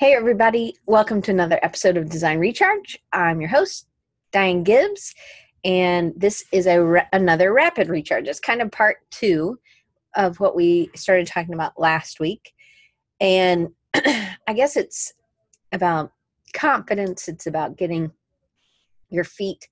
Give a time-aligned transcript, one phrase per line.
[0.00, 0.78] Hey, everybody.
[0.86, 2.98] Welcome to another episode of Design Recharge.
[3.12, 3.86] I'm your host,
[4.32, 5.14] Diane Gibbs,
[5.62, 8.26] and this is a ra- another rapid recharge.
[8.26, 9.58] It's kind of part two
[10.16, 12.54] of what we started talking about last week.
[13.20, 15.12] And I guess it's
[15.70, 16.12] about
[16.54, 18.10] confidence, it's about getting
[19.10, 19.68] your feet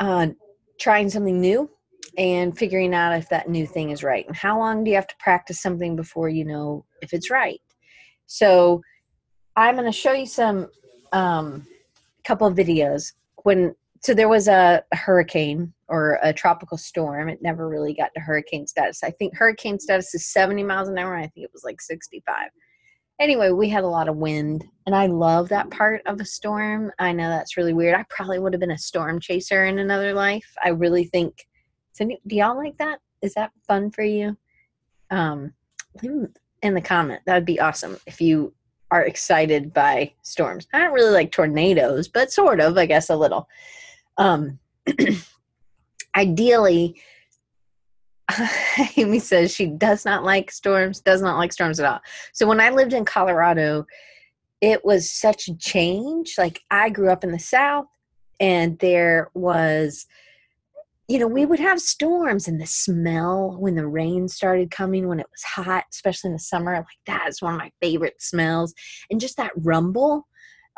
[0.00, 0.26] uh,
[0.80, 1.70] trying something new
[2.18, 4.26] and figuring out if that new thing is right.
[4.26, 7.60] And how long do you have to practice something before you know if it's right?
[8.26, 8.82] So,
[9.56, 10.68] I'm going to show you some
[11.12, 11.66] um,
[12.24, 13.12] couple of videos
[13.44, 17.28] when so there was a, hurricane or a tropical storm.
[17.28, 19.02] It never really got to hurricane status.
[19.02, 21.16] I think hurricane status is 70 miles an hour.
[21.16, 22.50] I think it was like 65.
[23.18, 26.92] Anyway, we had a lot of wind, and I love that part of a storm.
[26.98, 27.94] I know that's really weird.
[27.94, 30.54] I probably would have been a storm chaser in another life.
[30.62, 31.46] I really think.
[31.92, 32.98] So, do y'all like that?
[33.22, 34.36] Is that fun for you?
[35.10, 35.54] Um,
[36.02, 37.22] in the comment.
[37.24, 38.52] That would be awesome if you
[38.90, 40.66] are excited by storms.
[40.72, 43.48] I don't really like tornadoes, but sort of, I guess, a little.
[44.16, 44.58] Um,
[46.16, 47.00] ideally,
[48.96, 52.00] Amy says she does not like storms, does not like storms at all.
[52.32, 53.86] So when I lived in Colorado,
[54.60, 56.34] it was such a change.
[56.38, 57.86] Like I grew up in the South,
[58.40, 60.06] and there was
[61.08, 65.20] you know, we would have storms and the smell when the rain started coming, when
[65.20, 68.74] it was hot, especially in the summer, like that is one of my favorite smells.
[69.10, 70.26] And just that rumble.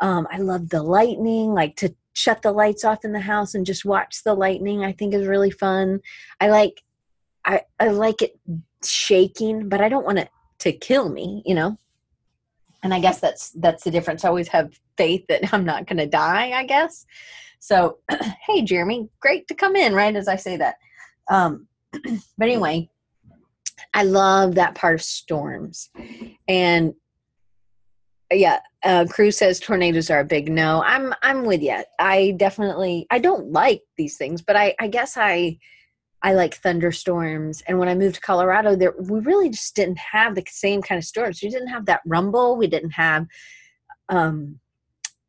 [0.01, 3.65] Um, I love the lightning, like to shut the lights off in the house and
[3.65, 5.99] just watch the lightning, I think is really fun.
[6.39, 6.83] I like
[7.45, 8.37] I, I like it
[8.83, 11.77] shaking, but I don't want it to kill me, you know.
[12.83, 14.23] And I guess that's that's the difference.
[14.23, 17.05] I always have faith that I'm not gonna die, I guess.
[17.59, 17.97] So,
[18.47, 20.75] hey, Jeremy, great to come in right as I say that.
[21.29, 22.89] Um, but anyway,
[23.93, 25.89] I love that part of storms.
[26.47, 26.93] And
[28.31, 30.83] yeah, uh, Cruz says tornadoes are a big no.
[30.83, 31.83] I'm I'm with you.
[31.97, 35.57] I definitely I don't like these things, but I I guess I
[36.21, 37.61] I like thunderstorms.
[37.67, 40.99] And when I moved to Colorado, there we really just didn't have the same kind
[40.99, 41.41] of storms.
[41.41, 42.57] We didn't have that rumble.
[42.57, 43.25] We didn't have
[44.09, 44.59] um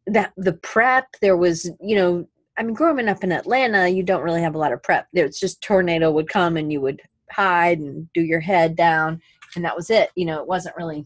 [0.07, 2.27] that the prep there was you know
[2.59, 5.39] i mean growing up in atlanta you don't really have a lot of prep it's
[5.39, 9.21] just tornado would come and you would hide and do your head down
[9.55, 11.05] and that was it you know it wasn't really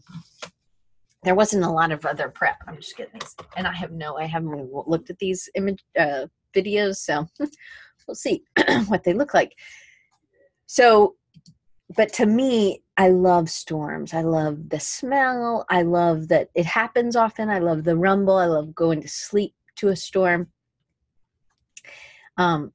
[1.23, 4.17] there wasn't a lot of other prep i'm just getting these and i have no
[4.17, 6.25] i haven't looked at these image uh,
[6.55, 7.27] videos so
[8.07, 8.43] we'll see
[8.87, 9.53] what they look like
[10.65, 11.15] so
[11.95, 14.13] but to me I love storms.
[14.13, 15.65] I love the smell.
[15.69, 17.49] I love that it happens often.
[17.49, 18.37] I love the rumble.
[18.37, 20.47] I love going to sleep to a storm.
[22.37, 22.71] Um,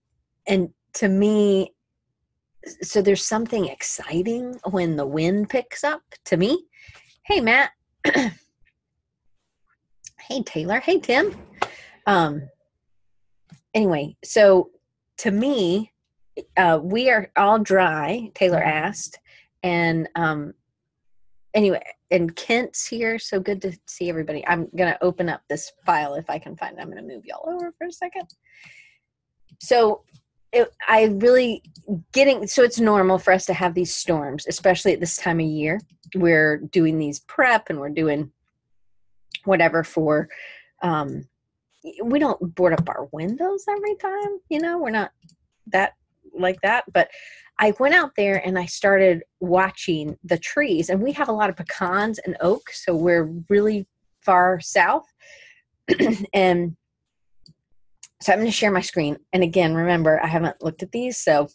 [0.47, 1.75] and to me,
[2.83, 6.67] so there's something exciting when the wind picks up to me.
[7.25, 7.71] Hey, Matt.
[8.05, 8.33] hey,
[10.45, 10.81] Taylor.
[10.81, 11.35] Hey, Tim.
[12.07, 12.43] Um,
[13.73, 14.71] anyway, so
[15.21, 15.93] to me,
[16.57, 19.19] uh, we are all dry, Taylor asked.
[19.63, 20.55] And um
[21.53, 24.47] anyway and kent's here so good to see everybody.
[24.47, 26.81] I'm gonna open up this file if i can find it.
[26.81, 28.33] I'm gonna move y'all over for a second.
[29.61, 30.05] So
[30.53, 31.63] it, i really
[32.13, 35.47] getting so it's normal for us to have these storms especially at this time of
[35.47, 35.81] year.
[36.15, 38.33] We're doing these prep and we're doing
[39.45, 40.31] whatever for
[40.83, 41.29] um
[42.05, 45.13] we don't board up our windows every time you know we're not
[45.67, 45.95] that
[46.35, 47.09] like that but
[47.61, 51.51] I went out there and I started watching the trees, and we have a lot
[51.51, 53.87] of pecans and oak, so we're really
[54.23, 55.05] far south.
[56.33, 56.75] and
[58.23, 59.19] so I'm going to share my screen.
[59.35, 61.49] And again, remember, I haven't looked at these, so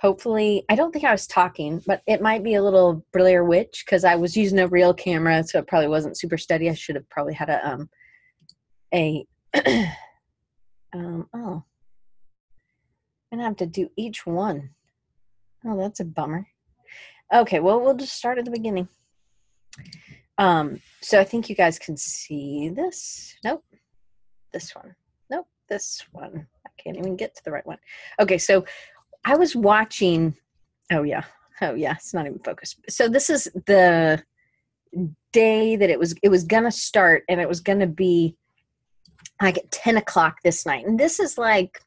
[0.00, 3.84] hopefully, I don't think I was talking, but it might be a little Blair Witch
[3.86, 6.68] because I was using a real camera, so it probably wasn't super steady.
[6.68, 7.88] I should have probably had a um
[8.94, 9.26] a
[10.92, 11.64] um oh,
[13.32, 14.70] I'm gonna have to do each one.
[15.64, 16.48] Oh, that's a bummer.
[17.32, 18.88] Okay, well, we'll just start at the beginning.
[20.38, 23.36] Um, so I think you guys can see this.
[23.44, 23.62] Nope.
[24.52, 24.94] This one.
[25.28, 25.46] Nope.
[25.68, 26.46] This one.
[26.66, 27.78] I can't even get to the right one.
[28.18, 28.64] Okay, so
[29.24, 30.34] I was watching.
[30.90, 31.24] Oh, yeah.
[31.60, 31.92] Oh, yeah.
[31.92, 32.80] It's not even focused.
[32.88, 34.22] So this is the
[35.32, 38.36] day that it was it was gonna start and it was gonna be
[39.40, 41.80] like at 10 o'clock this night and this is like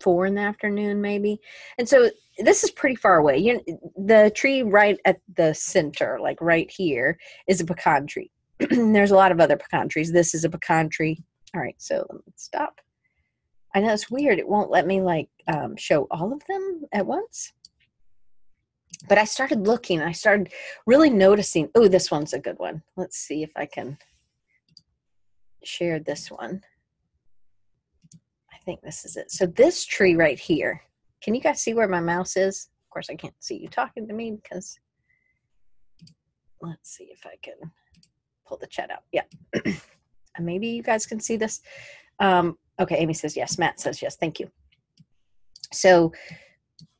[0.00, 1.40] four in the afternoon maybe
[1.78, 3.38] and so this is pretty far away.
[3.38, 3.60] You
[3.96, 8.30] the tree right at the center, like right here, is a pecan tree.
[8.58, 10.12] There's a lot of other pecan trees.
[10.12, 11.22] This is a pecan tree.
[11.54, 12.80] All right, so let me stop.
[13.74, 14.38] I know it's weird.
[14.38, 17.52] It won't let me like um, show all of them at once.
[19.08, 20.00] But I started looking.
[20.00, 20.52] I started
[20.86, 21.68] really noticing.
[21.74, 22.82] Oh, this one's a good one.
[22.96, 23.98] Let's see if I can
[25.66, 26.62] share this one.
[28.52, 29.30] I think this is it.
[29.30, 30.82] So this tree right here,
[31.22, 32.68] can you guys see where my mouse is?
[32.84, 34.78] Of course, I can't see you talking to me because
[36.60, 37.70] let's see if I can
[38.46, 39.02] pull the chat out.
[39.12, 39.22] Yeah.
[40.40, 41.60] Maybe you guys can see this.
[42.20, 43.58] Um, okay, Amy says yes.
[43.58, 44.16] Matt says yes.
[44.16, 44.50] Thank you.
[45.72, 46.12] So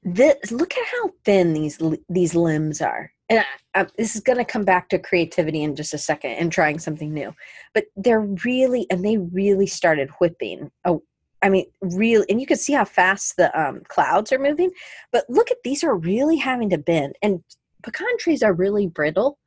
[0.02, 3.10] this, look at how thin these these limbs are.
[3.28, 6.32] And I, I, this is going to come back to creativity in just a second
[6.32, 7.34] and trying something new.
[7.74, 10.70] But they're really, and they really started whipping.
[10.84, 11.02] Oh,
[11.42, 14.70] I mean, real, and you can see how fast the um, clouds are moving.
[15.12, 17.16] But look at these are really having to bend.
[17.22, 17.42] And
[17.82, 19.38] pecan trees are really brittle.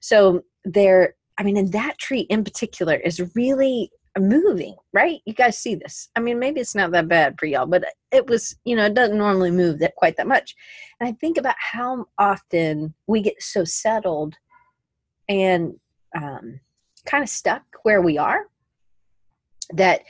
[0.00, 5.20] So they're, I mean, and that tree in particular is really moving, right?
[5.24, 6.08] You guys see this.
[6.16, 8.94] I mean, maybe it's not that bad for y'all, but it was, you know, it
[8.94, 10.54] doesn't normally move that quite that much.
[11.00, 14.34] And I think about how often we get so settled
[15.28, 15.74] and
[16.16, 16.60] um,
[17.04, 18.46] kind of stuck where we are
[19.70, 20.02] that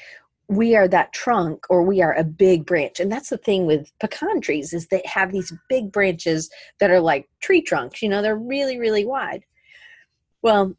[0.49, 3.91] we are that trunk or we are a big branch and that's the thing with
[3.99, 8.23] pecan trees is they have these big branches that are like tree trunks you know
[8.23, 9.45] they're really really wide
[10.43, 10.73] well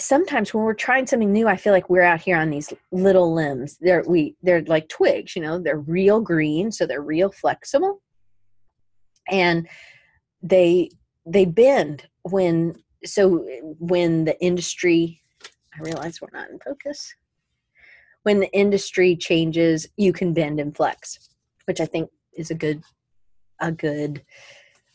[0.00, 3.34] sometimes when we're trying something new i feel like we're out here on these little
[3.34, 3.78] limbs.
[3.80, 8.02] They're we they're like twigs you know they're real green so they're real flexible.
[9.30, 9.68] And
[10.42, 10.90] they
[11.26, 12.74] they bend when
[13.04, 13.46] so
[13.78, 15.22] when the industry
[15.76, 17.14] i realize we're not in focus.
[18.24, 21.28] When the industry changes you can bend and flex
[21.66, 22.82] which i think is a good
[23.60, 24.22] a good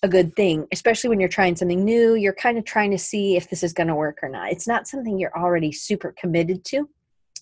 [0.04, 2.16] a good thing, especially when you're trying something new.
[2.16, 4.52] You're kind of trying to see if this is going to work or not.
[4.52, 6.90] It's not something you're already super committed to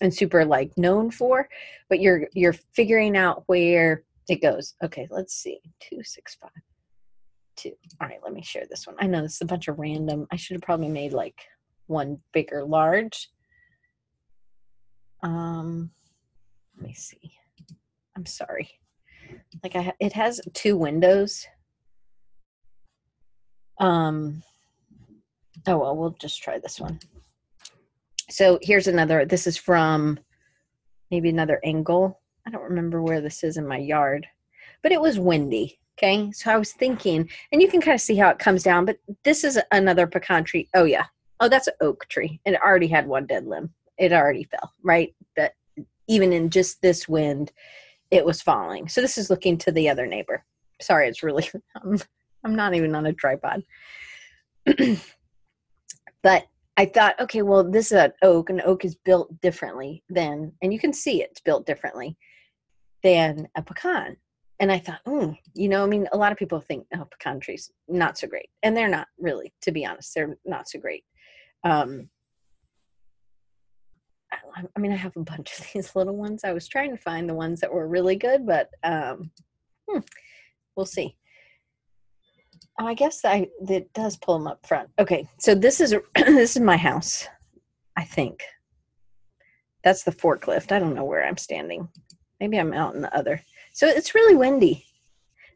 [0.00, 1.48] and super like known for,
[1.88, 4.74] but you're you're figuring out where it goes.
[4.82, 5.58] Okay, let's see.
[5.80, 6.50] Two six five
[7.56, 7.72] two.
[8.00, 8.96] All right, let me share this one.
[8.98, 10.26] I know this is a bunch of random.
[10.30, 11.40] I should have probably made like
[11.86, 13.28] one bigger large.
[15.22, 15.90] Um
[16.76, 17.34] let me see.
[18.16, 18.70] I'm sorry.
[19.64, 21.44] Like I it has two windows
[23.82, 24.42] um,
[25.66, 27.00] oh, well, we'll just try this one.
[28.30, 30.18] So here's another, this is from
[31.10, 32.20] maybe another angle.
[32.46, 34.26] I don't remember where this is in my yard,
[34.82, 35.78] but it was windy.
[35.98, 36.30] Okay.
[36.32, 38.98] So I was thinking, and you can kind of see how it comes down, but
[39.24, 40.68] this is another pecan tree.
[40.74, 41.04] Oh, yeah.
[41.40, 42.40] Oh, that's an oak tree.
[42.46, 43.70] And it already had one dead limb.
[43.98, 45.14] It already fell, right?
[45.36, 45.54] That
[46.08, 47.52] even in just this wind,
[48.10, 48.88] it was falling.
[48.88, 50.44] So this is looking to the other neighbor.
[50.80, 51.48] Sorry, it's really,
[51.84, 51.98] um,
[52.44, 53.62] I'm not even on a tripod.
[56.22, 56.46] but
[56.76, 60.72] I thought, okay, well, this is an oak, and oak is built differently than, and
[60.72, 62.16] you can see it's built differently
[63.02, 64.16] than a pecan.
[64.60, 67.40] And I thought, mm, you know, I mean, a lot of people think, oh, pecan
[67.40, 71.04] trees not so great, and they're not really, to be honest, they're not so great.
[71.64, 72.08] Um,
[74.32, 76.44] I, I mean, I have a bunch of these little ones.
[76.44, 79.30] I was trying to find the ones that were really good, but um,
[79.88, 80.00] hmm,
[80.76, 81.16] we'll see.
[82.80, 84.88] Oh, I guess I it does pull them up front.
[84.98, 87.26] Okay, so this is this is my house.
[87.96, 88.42] I think
[89.84, 90.72] that's the forklift.
[90.72, 91.88] I don't know where I'm standing.
[92.40, 93.42] Maybe I'm out in the other.
[93.72, 94.84] So it's really windy.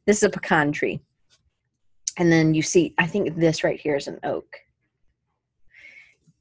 [0.07, 1.01] This is a pecan tree,
[2.19, 2.95] and then you see.
[2.99, 4.59] I think this right here is an oak.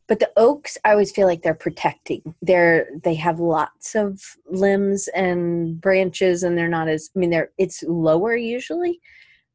[0.07, 2.35] But the oaks, I always feel like they're protecting.
[2.41, 7.09] They're they have lots of limbs and branches, and they're not as.
[7.15, 8.99] I mean, they're it's lower usually,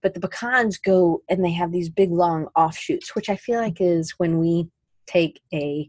[0.03, 3.81] but the pecans go and they have these big long offshoots which i feel like
[3.81, 4.69] is when we
[5.07, 5.89] take a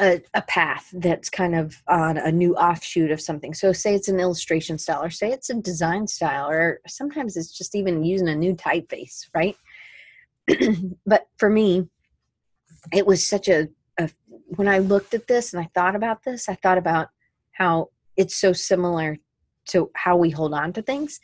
[0.00, 3.54] a, a, path that's kind of on a new offshoot of something.
[3.54, 7.56] So, say it's an illustration style, or say it's a design style, or sometimes it's
[7.56, 9.56] just even using a new typeface, right?
[11.06, 11.88] but for me,
[12.92, 13.68] it was such a,
[13.98, 14.10] a,
[14.56, 17.08] when I looked at this and I thought about this, I thought about
[17.52, 19.18] how it's so similar
[19.66, 21.20] to how we hold on to things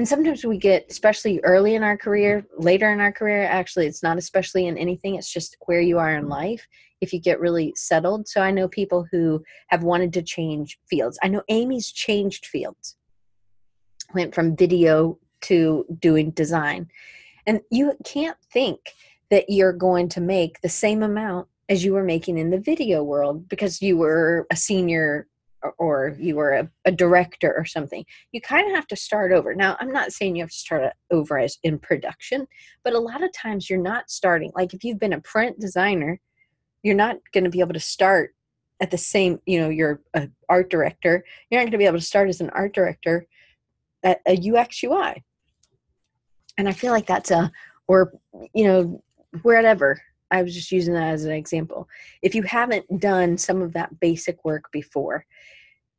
[0.00, 4.02] and sometimes we get especially early in our career later in our career actually it's
[4.02, 6.32] not especially in anything it's just where you are in mm-hmm.
[6.32, 6.66] life
[7.02, 8.26] if you get really settled.
[8.26, 11.18] So i know people who have wanted to change fields.
[11.22, 12.96] I know amy's changed fields.
[14.14, 16.88] Went from video to doing design.
[17.46, 18.80] And you can't think
[19.28, 23.02] that you're going to make the same amount as you were making in the video
[23.02, 25.26] world because you were a senior
[25.78, 29.54] or you were a, a director or something you kind of have to start over.
[29.54, 32.46] Now i'm not saying you have to start over as in production
[32.84, 36.20] but a lot of times you're not starting like if you've been a print designer
[36.82, 38.34] you're not going to be able to start
[38.80, 41.98] at the same you know you're an art director you're not going to be able
[41.98, 43.26] to start as an art director
[44.02, 45.24] at a ux ui
[46.56, 47.50] and i feel like that's a
[47.86, 48.12] or
[48.54, 49.02] you know
[49.42, 50.00] wherever
[50.30, 51.88] I was just using that as an example.
[52.22, 55.26] If you haven't done some of that basic work before,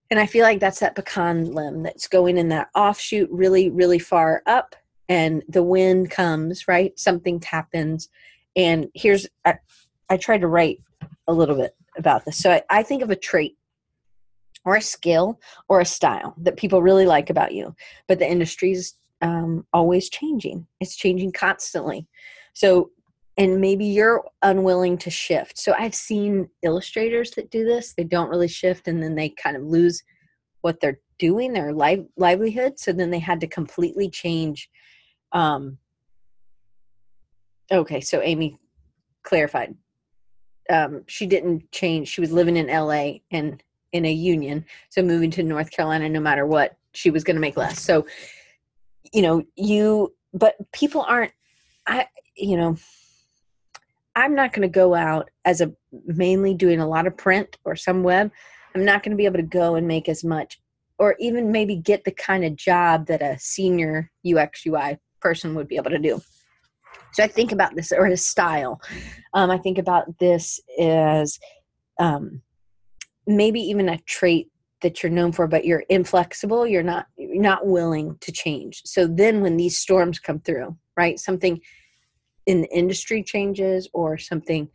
[0.10, 4.00] and I feel like that's that pecan limb that's going in that offshoot really, really
[4.00, 4.76] far up,
[5.08, 6.98] and the wind comes, right?
[7.00, 8.10] Something happens.
[8.56, 9.56] And here's, I,
[10.10, 10.82] I tried to write
[11.28, 12.38] a little bit about this.
[12.38, 13.58] So I, I think of a trait
[14.66, 17.76] or a skill or a style that people really like about you,
[18.08, 20.68] but the industry's um, always changing.
[20.80, 22.08] It's changing constantly.
[22.54, 22.92] So,
[23.38, 25.58] and maybe you're unwilling to shift.
[25.58, 27.94] So I've seen illustrators that do this.
[27.94, 30.04] They don't really shift and then they kind of lose
[30.62, 32.80] what they're doing, their live, livelihood.
[32.80, 34.70] So then they had to completely change.
[35.32, 35.78] Um,
[37.72, 38.58] okay, so Amy
[39.24, 39.76] clarified.
[40.70, 42.10] Um, she didn't change.
[42.10, 44.66] She was living in LA and in a union.
[44.90, 47.82] So moving to North Carolina, no matter what, she was going to make less.
[47.82, 48.06] So,
[49.14, 51.34] you know, you, but people aren't,
[51.88, 52.78] I, you know,
[54.22, 55.74] I'm not going to go out as a
[56.06, 58.32] mainly doing a lot of print or some web.
[58.76, 60.60] I'm not going to be able to go and make as much
[61.00, 65.68] or even maybe get the kind of job that a senior UX UI person would
[65.68, 66.22] be able to do.
[67.14, 68.80] So I think about this or a style.
[69.34, 71.40] Um, I think about this as
[72.00, 72.44] um,
[73.26, 74.52] maybe even a trait
[74.84, 79.06] that you're known for but you're inflexible you're not you're not willing to change so
[79.06, 81.62] then when these storms come through right something
[82.46, 84.70] in the industry changes or something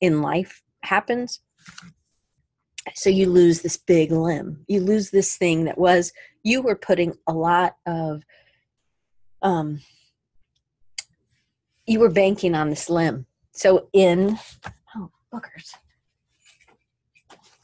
[0.00, 1.40] in life happens
[2.94, 4.64] so you lose this big limb.
[4.66, 6.12] You lose this thing that was
[6.42, 8.22] you were putting a lot of
[9.42, 9.80] um
[11.86, 13.26] you were banking on this limb.
[13.52, 14.38] So in
[14.96, 15.74] oh bookers.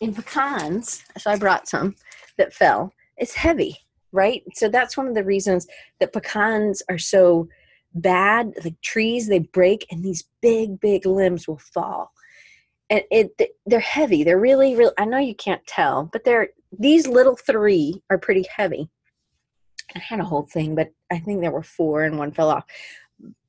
[0.01, 1.95] In pecans, so I brought some
[2.37, 3.79] that fell, it's heavy,
[4.13, 4.43] right?
[4.53, 5.67] So that's one of the reasons
[6.01, 7.49] that pecans are so
[7.97, 8.53] bad.
[8.63, 12.13] Like trees, they break and these big, big limbs will fall.
[12.89, 13.33] And it
[13.67, 14.23] they're heavy.
[14.23, 18.47] They're really, really I know you can't tell, but they're these little three are pretty
[18.55, 18.89] heavy.
[19.95, 22.65] I had a whole thing, but I think there were four and one fell off.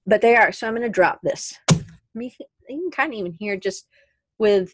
[0.06, 1.58] But they are, so I'm gonna drop this.
[2.16, 2.32] You
[2.68, 3.88] can kind of even hear just
[4.40, 4.74] with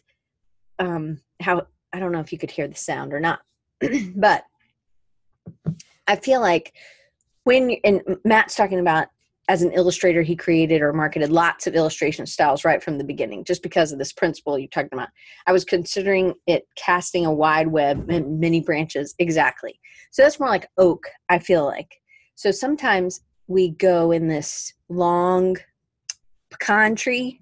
[0.78, 3.40] um, how I don't know if you could hear the sound or not,
[4.16, 4.44] but
[6.06, 6.74] I feel like
[7.44, 9.08] when and Matt's talking about
[9.48, 13.44] as an illustrator, he created or marketed lots of illustration styles right from the beginning,
[13.44, 15.10] just because of this principle you're talking about.
[15.46, 19.78] I was considering it casting a wide web and many branches exactly.
[20.10, 22.00] So that's more like oak, I feel like.
[22.36, 25.56] So sometimes we go in this long
[26.50, 27.40] pecan tree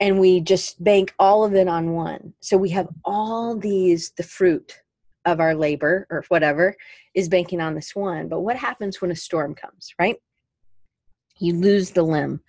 [0.00, 2.32] and we just bank all of it on one.
[2.40, 4.80] So we have all these, the fruit
[5.24, 6.76] of our labor or whatever
[7.14, 8.28] is banking on this one.
[8.28, 10.16] But what happens when a storm comes, right?
[11.38, 12.40] You lose the limb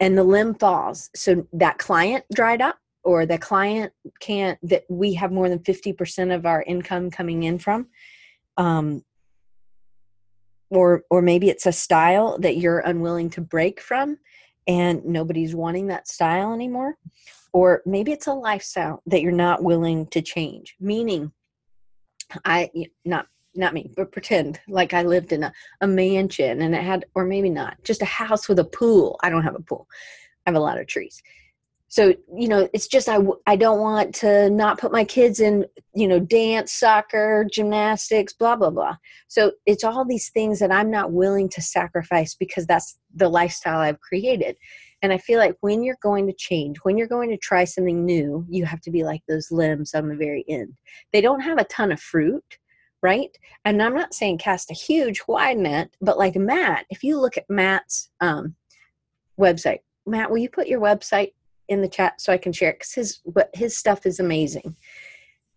[0.00, 1.10] and the limb falls.
[1.14, 6.34] So that client dried up or the client can't, that we have more than 50%
[6.34, 7.88] of our income coming in from.
[8.56, 9.02] Um,
[10.70, 14.18] or or maybe it's a style that you're unwilling to break from
[14.66, 16.96] and nobody's wanting that style anymore
[17.52, 21.30] or maybe it's a lifestyle that you're not willing to change meaning
[22.44, 22.70] i
[23.04, 27.04] not not me but pretend like i lived in a, a mansion and it had
[27.14, 29.18] or maybe not just a house with a pool.
[29.22, 29.86] I don't have a pool.
[30.46, 31.22] I have a lot of trees.
[31.88, 35.66] So you know it's just I, I don't want to not put my kids in
[35.94, 38.96] you know dance soccer gymnastics blah blah blah.
[39.28, 43.80] So it's all these things that i'm not willing to sacrifice because that's the lifestyle
[43.80, 44.56] i've created.
[45.02, 48.04] And i feel like when you're going to change when you're going to try something
[48.04, 50.74] new you have to be like those limbs on the very end.
[51.12, 52.58] They don't have a ton of fruit
[53.06, 57.18] right and i'm not saying cast a huge wide net but like matt if you
[57.18, 58.54] look at matt's um,
[59.38, 61.32] website matt will you put your website
[61.68, 63.20] in the chat so I can share because his
[63.54, 64.76] his stuff is amazing.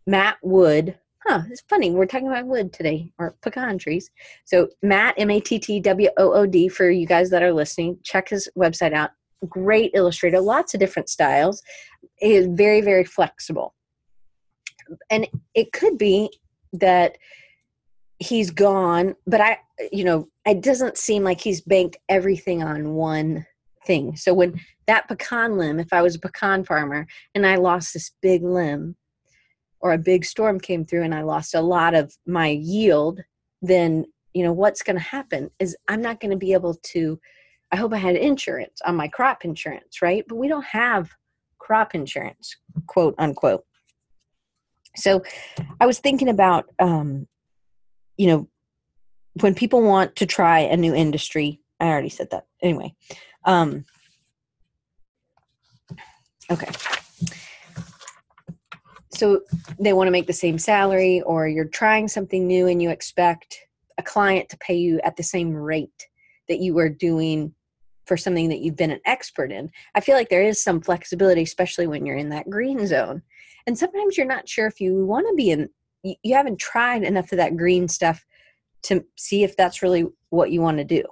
[0.08, 1.44] Matt Wood, huh?
[1.50, 4.10] It's funny we're talking about wood today or pecan trees.
[4.46, 7.54] So Matt M A T T W O O D for you guys that are
[7.54, 8.00] listening.
[8.04, 9.12] Check his website out.
[9.48, 11.62] Great illustrator, lots of different styles.
[12.18, 13.74] He is very very flexible,
[15.10, 16.30] and it could be
[16.74, 17.18] that
[18.20, 19.60] he's gone, but I
[19.92, 23.46] you know it doesn't seem like he's banked everything on one
[23.86, 24.16] thing.
[24.16, 28.12] So when that pecan limb, if I was a pecan farmer and I lost this
[28.22, 28.96] big limb
[29.80, 33.22] or a big storm came through and I lost a lot of my yield,
[33.62, 37.20] then you know what's going to happen is I'm not going to be able to
[37.72, 40.24] I hope I had insurance on my crop insurance, right?
[40.28, 41.12] But we don't have
[41.60, 42.56] crop insurance,
[42.88, 43.64] quote unquote.
[44.96, 45.24] So
[45.80, 47.28] I was thinking about um
[48.18, 48.50] you know
[49.42, 52.46] when people want to try a new industry, I already said that.
[52.62, 52.94] Anyway,
[53.46, 53.86] um,
[56.52, 56.70] Okay.
[59.12, 59.42] So
[59.80, 63.60] they want to make the same salary, or you're trying something new and you expect
[63.98, 66.08] a client to pay you at the same rate
[66.48, 67.54] that you were doing
[68.06, 69.70] for something that you've been an expert in.
[69.94, 73.22] I feel like there is some flexibility, especially when you're in that green zone.
[73.68, 75.70] And sometimes you're not sure if you want to be in,
[76.04, 78.26] you haven't tried enough of that green stuff
[78.84, 81.04] to see if that's really what you want to do.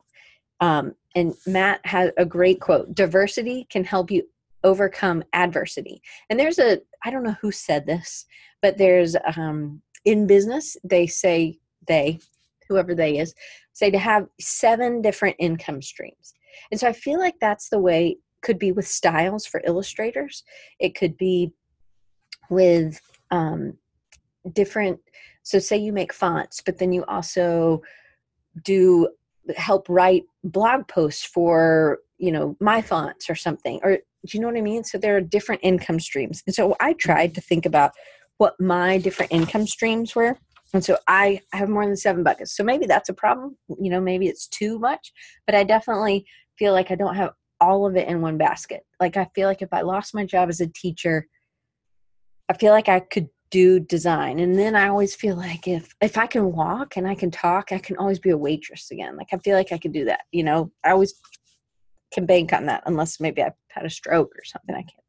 [0.59, 4.23] Um, and Matt had a great quote diversity can help you
[4.63, 6.01] overcome adversity.
[6.29, 8.25] And there's a, I don't know who said this,
[8.61, 12.19] but there's um, in business, they say, they,
[12.67, 13.33] whoever they is,
[13.73, 16.33] say to have seven different income streams.
[16.71, 20.43] And so I feel like that's the way could be with styles for illustrators.
[20.79, 21.51] It could be
[22.49, 22.99] with
[23.31, 23.77] um,
[24.53, 24.99] different.
[25.43, 27.81] So say you make fonts, but then you also
[28.63, 29.09] do
[29.55, 34.01] help write blog posts for you know my fonts or something or do
[34.31, 37.33] you know what i mean so there are different income streams and so i tried
[37.33, 37.91] to think about
[38.37, 40.35] what my different income streams were
[40.73, 42.55] and so I have more than seven buckets.
[42.55, 43.57] So maybe that's a problem.
[43.79, 45.13] You know, maybe it's too much,
[45.45, 46.25] but I definitely
[46.57, 48.83] feel like I don't have all of it in one basket.
[48.99, 51.27] Like I feel like if I lost my job as a teacher,
[52.49, 54.39] I feel like I could do design.
[54.39, 57.71] And then I always feel like if if I can walk and I can talk,
[57.71, 59.15] I can always be a waitress again.
[59.15, 60.21] Like I feel like I could do that.
[60.31, 61.13] You know, I always
[62.11, 64.75] can bank on that unless maybe I've had a stroke or something.
[64.75, 65.03] I can't.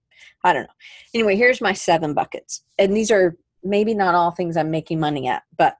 [0.44, 0.68] I don't know.
[1.14, 2.62] Anyway, here's my seven buckets.
[2.78, 5.76] And these are maybe not all things I'm making money at, but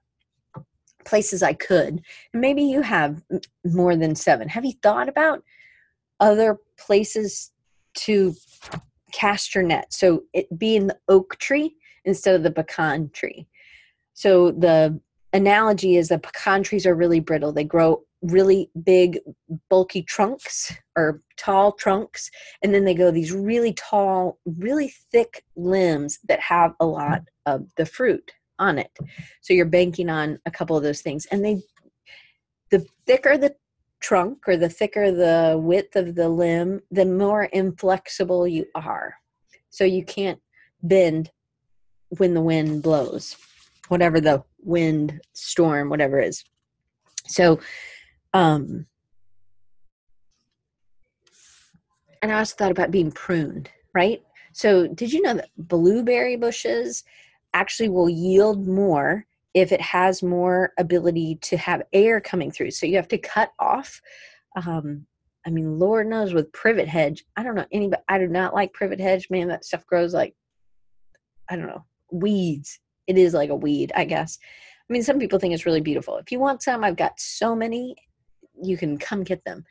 [1.05, 2.01] places I could.
[2.33, 3.21] And maybe you have
[3.65, 4.49] more than seven.
[4.49, 5.43] Have you thought about
[6.19, 7.51] other places
[7.95, 8.33] to
[9.11, 9.93] cast your net.
[9.93, 11.75] So it being the oak tree
[12.05, 13.47] instead of the pecan tree.
[14.13, 14.99] So the
[15.33, 17.51] analogy is that pecan trees are really brittle.
[17.51, 19.19] They grow really big,
[19.69, 22.29] bulky trunks or tall trunks,
[22.61, 27.67] and then they go these really tall, really thick limbs that have a lot of
[27.77, 28.91] the fruit on it.
[29.41, 31.25] So you're banking on a couple of those things.
[31.31, 31.61] And they
[32.71, 33.55] the thicker the
[33.99, 39.15] trunk or the thicker the width of the limb, the more inflexible you are.
[39.69, 40.39] So you can't
[40.81, 41.31] bend
[42.17, 43.35] when the wind blows,
[43.87, 46.43] whatever the wind, storm, whatever is.
[47.27, 47.59] So,
[48.33, 48.87] um,
[52.21, 54.21] and I also thought about being pruned, right?
[54.51, 57.03] So, did you know that blueberry bushes
[57.53, 62.71] actually will yield more if it has more ability to have air coming through.
[62.71, 64.01] So you have to cut off.
[64.55, 65.05] Um,
[65.45, 68.01] I mean, Lord knows with privet hedge, I don't know anybody.
[68.07, 69.27] I do not like privet hedge.
[69.29, 70.35] Man, that stuff grows like
[71.49, 72.79] I don't know weeds.
[73.07, 74.37] It is like a weed, I guess.
[74.89, 76.17] I mean, some people think it's really beautiful.
[76.17, 77.95] If you want some, I've got so many.
[78.61, 79.63] You can come get them.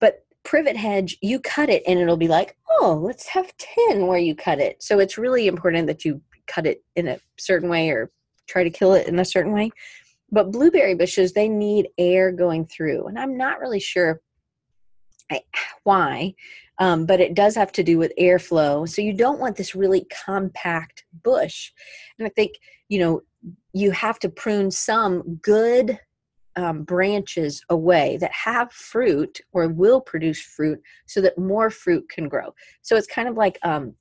[0.00, 3.56] But privet hedge, you cut it and it'll be like, oh, let's have
[3.88, 4.82] 10 where you cut it.
[4.82, 8.10] So it's really important that you cut it in a certain way or
[8.46, 9.70] try to kill it in a certain way.
[10.30, 13.06] But blueberry bushes, they need air going through.
[13.06, 14.20] And I'm not really sure
[15.84, 16.34] why,
[16.78, 18.88] um, but it does have to do with airflow.
[18.88, 21.72] So you don't want this really compact bush.
[22.18, 22.54] And I think,
[22.88, 23.20] you know,
[23.72, 25.98] you have to prune some good
[26.56, 32.28] um, branches away that have fruit or will produce fruit so that more fruit can
[32.28, 32.54] grow.
[32.82, 33.94] So it's kind of like um,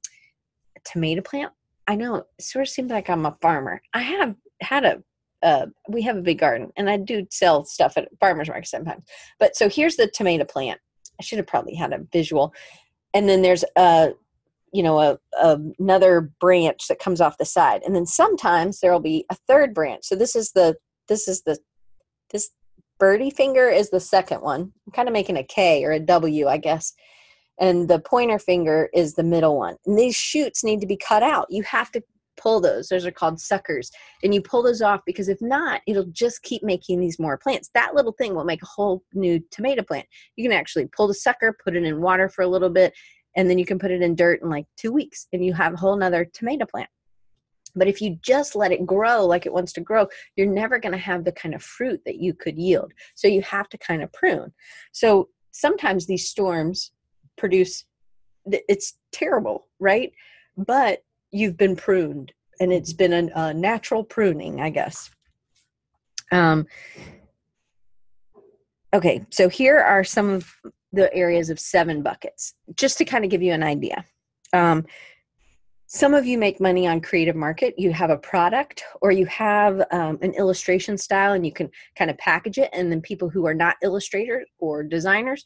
[0.75, 1.51] a tomato plant.
[1.88, 3.82] I know it sort of seems like I'm a farmer.
[3.93, 5.04] I have had a
[5.41, 9.04] uh, we have a big garden and I do sell stuff at farmers market sometimes.
[9.39, 10.80] But so here's the tomato plant.
[11.19, 12.54] I should have probably had a visual.
[13.13, 14.13] And then there's a
[14.74, 19.00] you know a, a, another branch that comes off the side and then sometimes there'll
[19.00, 20.76] be a third branch so this is the
[21.08, 21.58] this is the
[22.32, 22.50] this
[23.00, 26.48] birdie finger is the second one i'm kind of making a k or a w
[26.48, 26.93] i guess
[27.60, 31.24] and the pointer finger is the middle one and these shoots need to be cut
[31.24, 32.02] out you have to
[32.38, 32.89] pull those.
[32.89, 33.92] Those are called suckers.
[34.24, 37.70] And you pull those off because if not, it'll just keep making these more plants.
[37.74, 40.08] That little thing will make a whole new tomato plant.
[40.36, 42.94] You can actually pull the sucker, put it in water for a little bit,
[43.36, 45.74] and then you can put it in dirt in like two weeks and you have
[45.74, 46.89] a whole nother tomato plant.
[47.76, 50.92] But if you just let it grow like it wants to grow, you're never going
[50.92, 52.94] to have the kind of fruit that you could yield.
[53.16, 54.54] So you have to kind of prune.
[54.92, 56.92] So sometimes these storms
[57.38, 57.86] produce,
[58.46, 60.12] it's terrible, right?
[60.58, 65.10] But you've been pruned and it's been a, a natural pruning i guess.
[66.32, 66.65] Um,
[68.93, 70.56] okay so here are some of
[70.93, 74.06] the areas of seven buckets just to kind of give you an idea.
[74.54, 74.86] Um,
[75.88, 77.76] some of you make money on creative market.
[77.78, 82.10] You have a product or you have um, an illustration style and you can kind
[82.10, 85.43] of package it and then people who are not illustrators or designers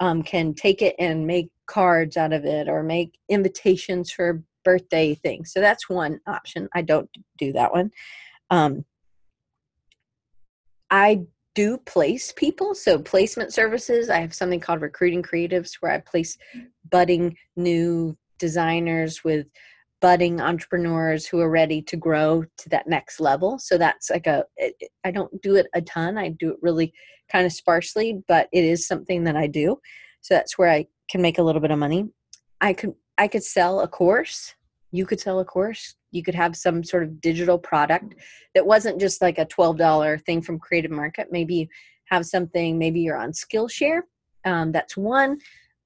[0.00, 5.14] um, can take it and make cards out of it or make invitations for birthday
[5.14, 5.52] things.
[5.52, 6.68] So that's one option.
[6.74, 7.90] I don't do that one.
[8.50, 8.84] Um,
[10.90, 11.22] I
[11.54, 12.74] do place people.
[12.74, 16.36] So placement services, I have something called recruiting creatives where I place
[16.90, 19.46] budding new designers with
[20.00, 23.58] budding entrepreneurs who are ready to grow to that next level.
[23.58, 24.44] So that's like a
[25.04, 26.18] I don't do it a ton.
[26.18, 26.92] I do it really
[27.30, 29.78] kind of sparsely, but it is something that I do.
[30.20, 32.08] So that's where I can make a little bit of money.
[32.60, 34.54] I could I could sell a course.
[34.92, 35.94] You could sell a course.
[36.10, 38.14] You could have some sort of digital product
[38.54, 41.28] that wasn't just like a $12 thing from Creative Market.
[41.30, 41.68] Maybe
[42.06, 44.02] have something, maybe you're on Skillshare.
[44.44, 45.38] Um, that's one.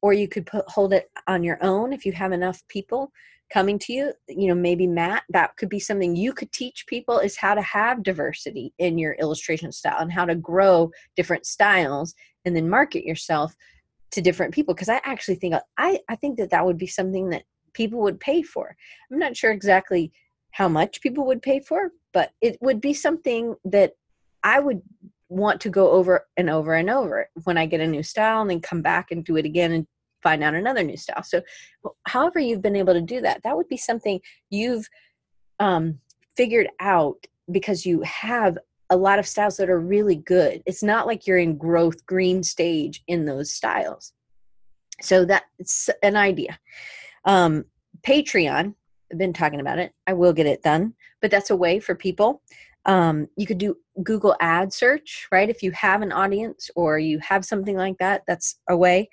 [0.02, 3.12] Or you could put hold it on your own if you have enough people
[3.52, 7.18] coming to you you know maybe matt that could be something you could teach people
[7.18, 12.14] is how to have diversity in your illustration style and how to grow different styles
[12.44, 13.54] and then market yourself
[14.10, 14.74] to different people.
[14.74, 18.18] Because i actually think i i think that that would be something that people would
[18.18, 18.76] pay for.
[19.10, 20.12] I'm not sure exactly
[20.50, 23.92] how much people would pay for but it would be something that
[24.42, 24.82] i would
[25.28, 28.50] want to go over and over and over when i get a new style and
[28.50, 29.86] then come back and do it again and
[30.22, 31.40] find out another new style so
[32.06, 34.88] however you've been able to do that that would be something you've
[35.60, 35.98] um,
[36.36, 38.58] figured out because you have
[38.90, 40.62] a lot of styles that are really good.
[40.66, 44.12] It's not like you're in growth green stage in those styles.
[45.00, 46.58] So that's an idea.
[47.24, 47.64] Um,
[48.02, 48.74] Patreon,
[49.12, 49.92] I've been talking about it.
[50.06, 52.42] I will get it done, but that's a way for people.
[52.84, 55.48] Um, you could do Google ad search, right?
[55.48, 59.08] If you have an audience or you have something like that, that's a way.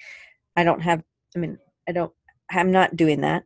[0.58, 1.04] I don't have,
[1.36, 2.12] I mean, I don't,
[2.50, 3.44] I'm not doing that.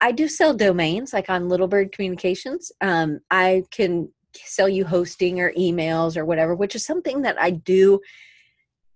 [0.00, 2.70] I do sell domains like on Little Bird Communications.
[2.80, 7.50] Um, I can sell you hosting or emails or whatever, which is something that I
[7.50, 8.00] do.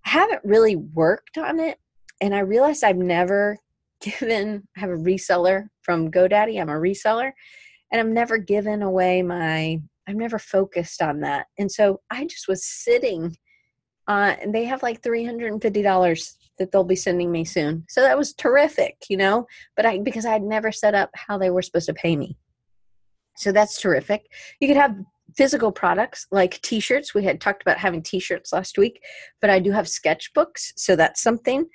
[0.05, 1.79] I haven't really worked on it.
[2.21, 3.59] And I realized I've never
[4.01, 6.61] given, I have a reseller from GoDaddy.
[6.61, 7.33] I'm a reseller.
[7.91, 11.47] And I've never given away my, I've never focused on that.
[11.59, 13.37] And so I just was sitting
[14.09, 17.85] uh, and they have like $350 that they'll be sending me soon.
[17.89, 21.39] So that was terrific, you know, but I, because I had never set up how
[21.39, 22.37] they were supposed to pay me.
[23.37, 24.27] So that's terrific.
[24.61, 24.97] You could have
[25.37, 29.03] physical products like t-shirts we had talked about having t-shirts last week
[29.41, 31.67] but i do have sketchbooks so that's something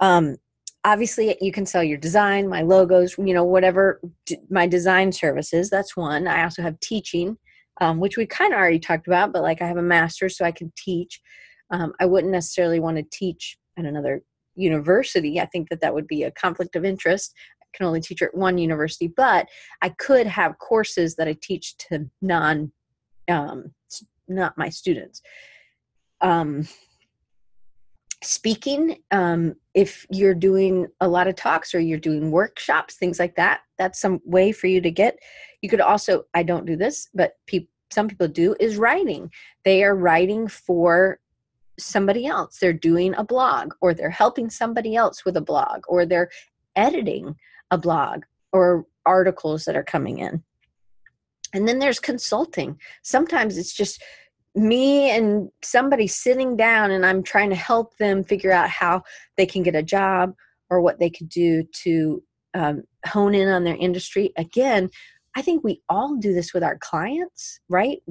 [0.00, 0.36] um,
[0.84, 5.70] obviously you can sell your design my logos you know whatever d- my design services
[5.70, 7.36] that's one i also have teaching
[7.80, 10.44] um, which we kind of already talked about but like i have a master so
[10.44, 11.20] i can teach
[11.70, 14.22] um, i wouldn't necessarily want to teach at another
[14.54, 18.22] university i think that that would be a conflict of interest I can only teach
[18.22, 19.48] at one university but
[19.82, 22.72] i could have courses that i teach to non
[23.28, 23.72] um,
[24.28, 25.22] not my students.
[26.20, 26.68] Um,
[28.22, 33.36] speaking, um, if you're doing a lot of talks or you're doing workshops, things like
[33.36, 35.18] that, that's some way for you to get.
[35.62, 39.30] You could also, I don't do this, but people, some people do, is writing.
[39.64, 41.20] They are writing for
[41.78, 42.58] somebody else.
[42.58, 46.30] They're doing a blog or they're helping somebody else with a blog or they're
[46.76, 47.36] editing
[47.70, 50.42] a blog or articles that are coming in.
[51.54, 52.78] And then there's consulting.
[53.02, 54.02] Sometimes it's just
[54.54, 59.02] me and somebody sitting down and I'm trying to help them figure out how
[59.36, 60.34] they can get a job
[60.70, 62.22] or what they could do to
[62.54, 64.32] um, hone in on their industry.
[64.36, 64.90] Again,
[65.36, 68.02] I think we all do this with our clients, right?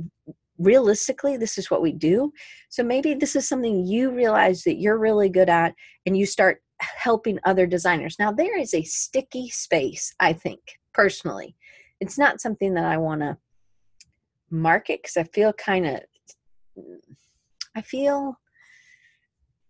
[0.58, 2.32] Realistically, this is what we do.
[2.70, 5.74] So maybe this is something you realize that you're really good at
[6.06, 8.18] and you start helping other designers.
[8.20, 10.60] Now, there is a sticky space, I think,
[10.94, 11.56] personally,
[12.00, 13.38] it's not something that I want to
[14.50, 16.00] market because I feel kind of,
[17.76, 18.40] I feel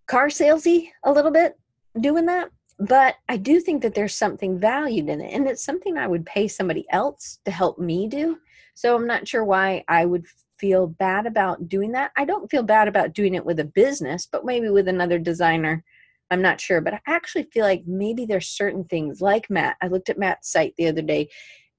[0.08, 1.58] car salesy a little bit
[2.00, 2.50] doing that.
[2.80, 6.26] But I do think that there's something valued in it, and it's something I would
[6.28, 8.38] pay somebody else to help me do.
[8.76, 10.26] So I'm not sure why I would
[10.60, 12.12] feel bad about doing that.
[12.18, 15.84] I don't feel bad about doing it with a business, but maybe with another designer.
[16.30, 19.78] I'm not sure, but I actually feel like maybe there's certain things like Matt.
[19.82, 21.30] I looked at Matt's site the other day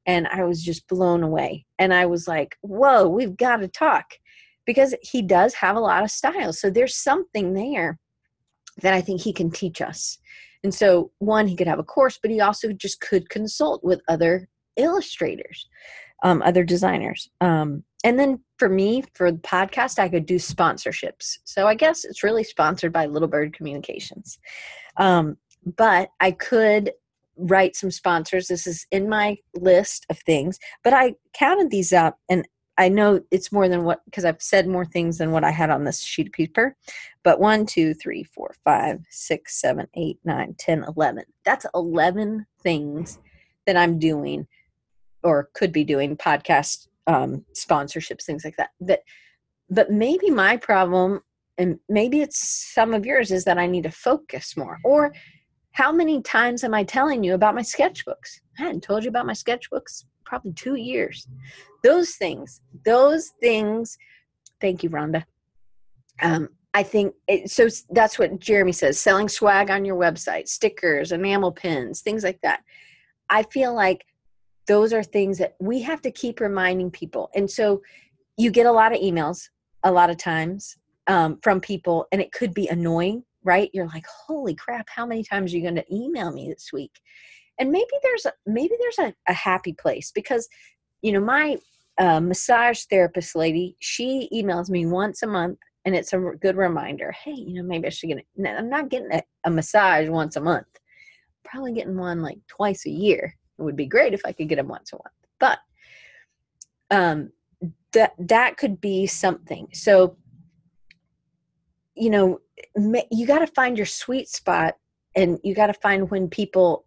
[0.07, 1.67] and I was just blown away.
[1.79, 4.07] And I was like, whoa, we've got to talk
[4.64, 6.53] because he does have a lot of style.
[6.53, 7.99] So there's something there
[8.81, 10.19] that I think he can teach us.
[10.64, 14.01] And so, one, he could have a course, but he also just could consult with
[14.09, 15.69] other illustrators,
[16.23, 17.29] um, other designers.
[17.41, 21.39] Um, and then for me, for the podcast, I could do sponsorships.
[21.45, 24.39] So I guess it's really sponsored by Little Bird Communications.
[24.97, 25.37] Um,
[25.77, 26.93] but I could
[27.37, 28.49] write some sponsors.
[28.49, 32.47] This is in my list of things, but I counted these up and
[32.79, 35.69] I know it's more than what because I've said more things than what I had
[35.69, 36.77] on this sheet of paper.
[37.25, 41.25] But one, two, three, four, five, six, seven, eight, nine, ten, eleven.
[41.45, 43.19] That's eleven things
[43.67, 44.47] that I'm doing
[45.25, 48.71] or could be doing podcast um, sponsorships, things like that.
[48.81, 49.01] That,
[49.68, 51.21] but maybe my problem,
[51.57, 54.79] and maybe it's some of yours, is that I need to focus more.
[54.85, 55.12] Or
[55.73, 58.40] how many times am I telling you about my sketchbooks?
[58.59, 61.27] I hadn't told you about my sketchbooks probably two years.
[61.83, 63.97] Those things, those things.
[64.61, 65.25] Thank you, Rhonda.
[66.23, 67.68] Um, I think it, so.
[67.90, 72.61] That's what Jeremy says: selling swag on your website, stickers, enamel pins, things like that.
[73.31, 74.05] I feel like
[74.69, 77.31] those are things that we have to keep reminding people.
[77.35, 77.83] And so,
[78.37, 79.49] you get a lot of emails
[79.83, 80.77] a lot of times
[81.09, 83.71] um, from people, and it could be annoying, right?
[83.73, 84.87] You're like, "Holy crap!
[84.89, 87.01] How many times are you going to email me this week?"
[87.59, 90.49] and maybe there's a maybe there's a, a happy place because
[91.03, 91.57] you know my
[91.99, 97.13] uh, massage therapist lady she emails me once a month and it's a good reminder
[97.13, 100.37] hey you know maybe i should get it i'm not getting a, a massage once
[100.37, 100.67] a month
[101.45, 104.57] probably getting one like twice a year it would be great if i could get
[104.57, 105.59] them once a month but
[106.90, 107.31] um
[107.92, 110.16] that that could be something so
[111.94, 112.40] you know
[113.11, 114.77] you got to find your sweet spot
[115.16, 116.85] and you got to find when people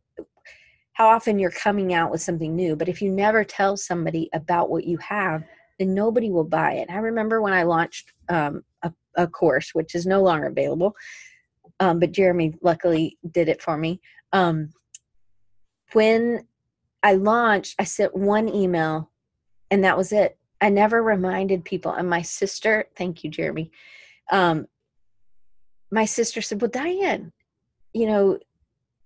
[0.93, 2.75] how often you're coming out with something new.
[2.75, 5.43] But if you never tell somebody about what you have,
[5.79, 6.89] then nobody will buy it.
[6.91, 10.95] I remember when I launched um, a, a, course, which is no longer available,
[11.79, 13.99] um, but Jeremy luckily did it for me.
[14.31, 14.69] Um,
[15.93, 16.45] when
[17.03, 19.09] I launched, I sent one email
[19.69, 20.37] and that was it.
[20.59, 21.91] I never reminded people.
[21.91, 23.71] And my sister, thank you, Jeremy.
[24.31, 24.67] Um,
[25.91, 27.31] my sister said, Well, Diane,
[27.93, 28.39] you know,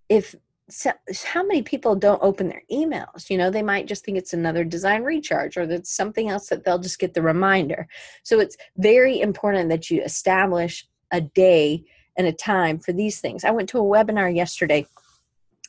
[0.09, 0.35] if
[0.67, 0.91] so,
[1.23, 4.63] how many people don't open their emails you know they might just think it's another
[4.63, 7.87] design recharge or that's something else that they'll just get the reminder
[8.23, 11.83] so it's very important that you establish a day
[12.17, 14.83] and a time for these things i went to a webinar yesterday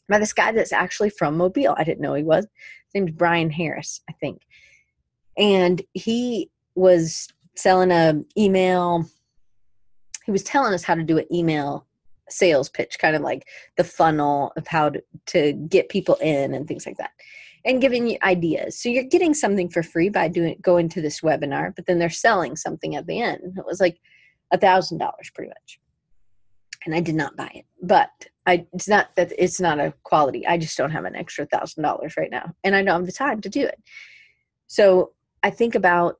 [0.09, 3.51] by this guy that's actually from mobile i didn't know he was his name's brian
[3.51, 4.43] harris i think
[5.37, 9.05] and he was selling a email
[10.25, 11.87] he was telling us how to do an email
[12.29, 16.67] sales pitch, kind of like the funnel of how to, to get people in and
[16.67, 17.13] things like that,
[17.65, 18.81] and giving you ideas.
[18.81, 22.11] So you're getting something for free by doing going to this webinar, but then they're
[22.11, 23.57] selling something at the end.
[23.57, 23.99] It was like
[24.53, 25.79] a thousand dollars pretty much.
[26.85, 27.67] And I did not buy it.
[27.83, 28.11] But
[28.47, 30.47] I it's not that it's not a quality.
[30.47, 32.55] I just don't have an extra thousand dollars right now.
[32.65, 33.83] And I don't have the time to do it.
[34.67, 36.19] So I think about,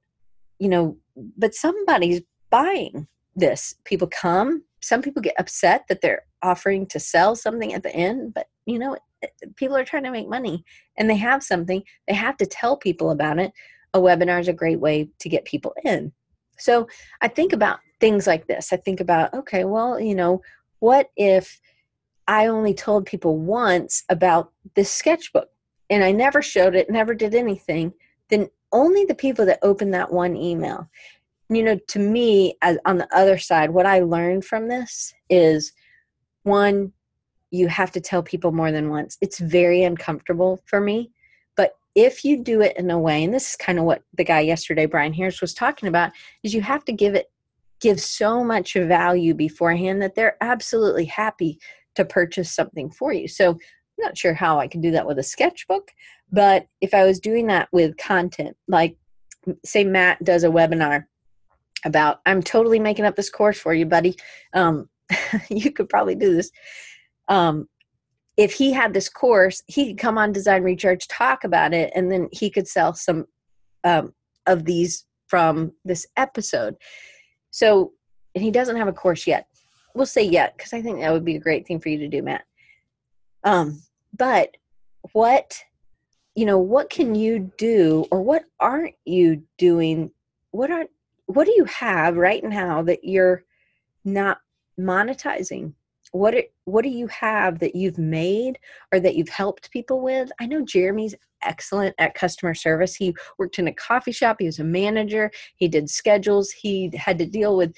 [0.59, 0.97] you know,
[1.37, 3.75] but somebody's buying this.
[3.85, 8.35] People come, some people get upset that they're offering to sell something at the end,
[8.35, 8.97] but you know,
[9.57, 10.65] people are trying to make money
[10.99, 13.53] and they have something, they have to tell people about it.
[13.95, 16.13] A webinar is a great way to get people in.
[16.59, 16.89] So
[17.21, 18.73] I think about things like this.
[18.73, 20.43] I think about, okay, well, you know,
[20.81, 21.61] what if
[22.29, 25.49] I only told people once about this sketchbook
[25.91, 27.93] and I never showed it, never did anything?
[28.29, 30.89] Then only the people that opened that one email
[31.49, 35.73] you know to me as on the other side what i learned from this is
[36.43, 36.93] one
[37.51, 41.11] you have to tell people more than once it's very uncomfortable for me
[41.57, 44.25] but if you do it in a way and this is kind of what the
[44.25, 46.11] guy yesterday brian harris was talking about
[46.43, 47.31] is you have to give it
[47.81, 51.59] give so much value beforehand that they're absolutely happy
[51.97, 53.29] to purchase something for you.
[53.29, 53.59] So
[53.99, 55.91] i'm not sure how i can do that with a sketchbook
[56.31, 58.97] but if i was doing that with content like
[59.65, 61.05] say matt does a webinar
[61.85, 64.17] about i'm totally making up this course for you buddy.
[64.53, 64.89] Um,
[65.49, 66.51] you could probably do this.
[67.29, 67.69] Um,
[68.37, 72.11] if he had this course he could come on design recharge talk about it and
[72.11, 73.27] then he could sell some
[73.85, 74.13] um,
[74.47, 76.77] of these from this episode.
[77.51, 77.93] So
[78.35, 79.47] and he doesn't have a course yet
[79.97, 82.09] we'll say yet because i think that would be a great thing for you to
[82.09, 82.45] do matt.
[83.45, 83.81] Um,
[84.17, 84.57] but
[85.13, 85.63] what
[86.35, 90.11] you know what can you do or what aren't you doing?
[90.51, 90.91] What aren't
[91.27, 93.45] what do you have right now that you're
[94.05, 94.39] not
[94.79, 95.73] monetizing?
[96.13, 98.59] What are, what do you have that you've made
[98.93, 100.31] or that you've helped people with?
[100.41, 102.95] I know jeremy's excellent at customer service.
[102.95, 104.37] He worked in a coffee shop.
[104.39, 105.31] He was a manager.
[105.57, 106.51] He did schedules.
[106.51, 107.75] He had to deal with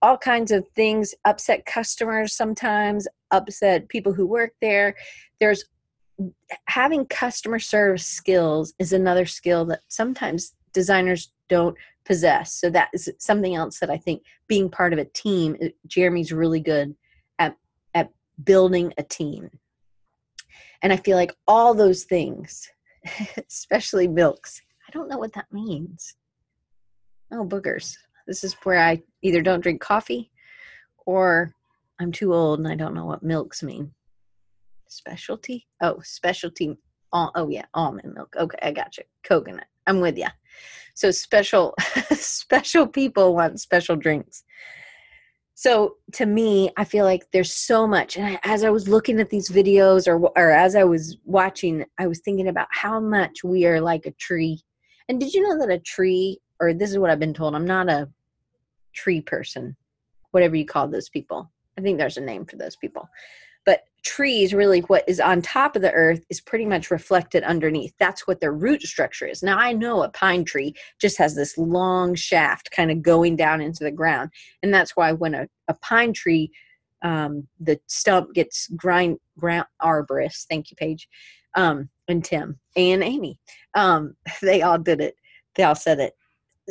[0.00, 4.94] all kinds of things upset customers sometimes upset people who work there
[5.40, 5.64] there's
[6.66, 12.54] having customer service skills is another skill that sometimes designers don't possess.
[12.54, 16.32] So that is something else that I think being part of a team, uh, Jeremy's
[16.32, 16.94] really good
[17.38, 17.56] at
[17.94, 18.10] at
[18.42, 19.50] building a team.
[20.82, 22.68] And I feel like all those things,
[23.48, 26.14] especially milks, I don't know what that means.
[27.30, 27.96] Oh, boogers.
[28.28, 30.30] This is where I either don't drink coffee
[31.06, 31.54] or
[31.98, 33.90] I'm too old and I don't know what milks mean.
[34.86, 35.66] Specialty?
[35.80, 36.76] Oh, specialty.
[37.12, 38.34] Oh, oh yeah, almond milk.
[38.38, 39.04] Okay, I got you.
[39.24, 39.64] Coconut.
[39.86, 40.26] I'm with you.
[40.94, 41.74] So special,
[42.10, 44.44] special people want special drinks.
[45.54, 48.16] So to me, I feel like there's so much.
[48.16, 51.84] And I, as I was looking at these videos, or or as I was watching,
[51.98, 54.60] I was thinking about how much we are like a tree.
[55.08, 57.64] And did you know that a tree, or this is what I've been told, I'm
[57.64, 58.08] not a
[58.98, 59.76] tree person,
[60.32, 61.50] whatever you call those people.
[61.78, 63.08] I think there's a name for those people.
[63.64, 67.92] But trees, really, what is on top of the earth is pretty much reflected underneath.
[67.98, 69.42] That's what their root structure is.
[69.42, 73.60] Now, I know a pine tree just has this long shaft kind of going down
[73.60, 74.30] into the ground.
[74.62, 76.50] And that's why when a, a pine tree,
[77.02, 81.06] um, the stump gets grind, ground, arborist, thank you, Paige,
[81.54, 83.38] um, and Tim and Amy,
[83.74, 85.14] um, they all did it.
[85.54, 86.14] They all said it.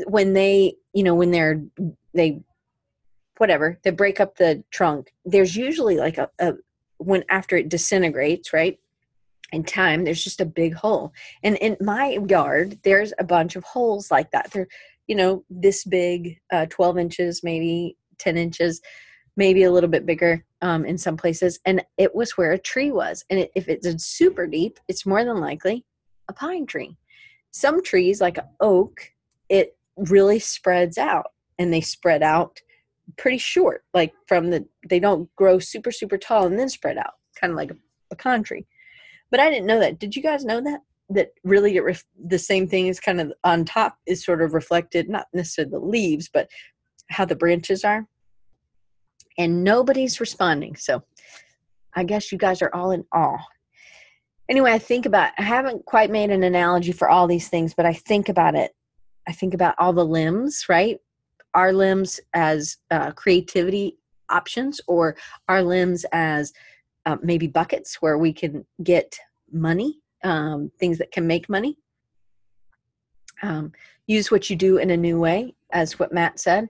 [0.08, 1.62] When they, you know, when they're,
[2.18, 2.42] they
[3.38, 5.14] whatever they break up the trunk.
[5.24, 6.54] There's usually like a, a
[6.98, 8.80] when after it disintegrates right
[9.52, 11.14] in time there's just a big hole.
[11.44, 14.52] And in my yard there's a bunch of holes like that.
[14.52, 14.68] They're
[15.08, 18.82] you know this big uh, 12 inches maybe 10 inches
[19.38, 21.60] maybe a little bit bigger um, in some places.
[21.64, 23.24] And it was where a tree was.
[23.30, 25.86] And it, if it's super deep it's more than likely
[26.28, 26.98] a pine tree.
[27.52, 29.14] Some trees like oak
[29.50, 32.60] it really spreads out and they spread out
[33.18, 37.14] pretty short, like from the they don't grow super super tall and then spread out,
[37.40, 37.78] kind of like a
[38.10, 38.66] pecan tree.
[39.32, 40.00] But I didn't know that.
[40.00, 40.82] Did you guys know that?
[41.10, 45.10] That really ref- the same thing is kind of on top is sort of reflected,
[45.10, 46.50] not necessarily the leaves, but
[47.10, 48.06] how the branches are.
[49.38, 50.76] And nobody's responding.
[50.76, 51.04] So
[51.96, 53.40] I guess you guys are all in awe.
[54.50, 57.86] Anyway, I think about I haven't quite made an analogy for all these things, but
[57.86, 58.72] I think about it.
[59.28, 61.00] I think about all the limbs, right?
[61.54, 63.98] Our limbs as uh, creativity
[64.30, 65.16] options or
[65.48, 66.54] our limbs as
[67.06, 69.18] uh, maybe buckets where we can get
[69.52, 71.78] money, um, things that can make money.
[73.42, 73.72] Um,
[74.08, 76.70] use what you do in a new way, as what Matt said.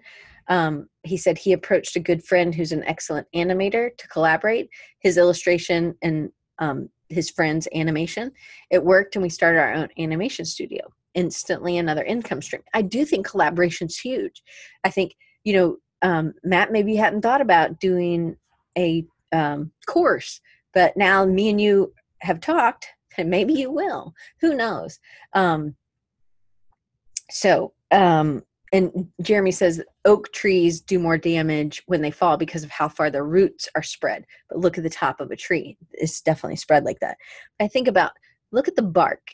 [0.50, 4.70] Um, he said he approached a good friend who's an excellent animator to collaborate.
[5.00, 8.32] His illustration and um, his friend's animation.
[8.70, 12.62] It worked, and we started our own animation studio instantly another income stream.
[12.74, 14.44] I do think collaboration's huge.
[14.86, 18.38] I think, you know, um, Matt maybe hadn't thought about doing
[18.78, 19.04] a
[19.34, 20.40] um, course,
[20.74, 24.14] but now me and you have talked, and maybe you will.
[24.40, 25.00] Who knows?
[25.34, 25.76] Um,
[27.32, 32.70] so, um, and Jeremy says oak trees do more damage when they fall because of
[32.70, 34.26] how far their roots are spread.
[34.50, 37.18] But look at the top of a tree; it's definitely spread like that.
[37.60, 38.12] I think about
[38.52, 39.32] look at the bark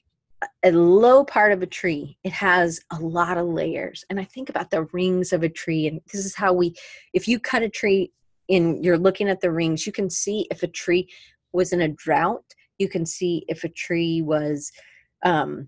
[0.63, 4.49] a low part of a tree it has a lot of layers and i think
[4.49, 6.73] about the rings of a tree and this is how we
[7.13, 8.11] if you cut a tree
[8.49, 11.07] and you're looking at the rings you can see if a tree
[11.51, 12.45] was in a drought
[12.77, 14.71] you can see if a tree was
[15.23, 15.67] um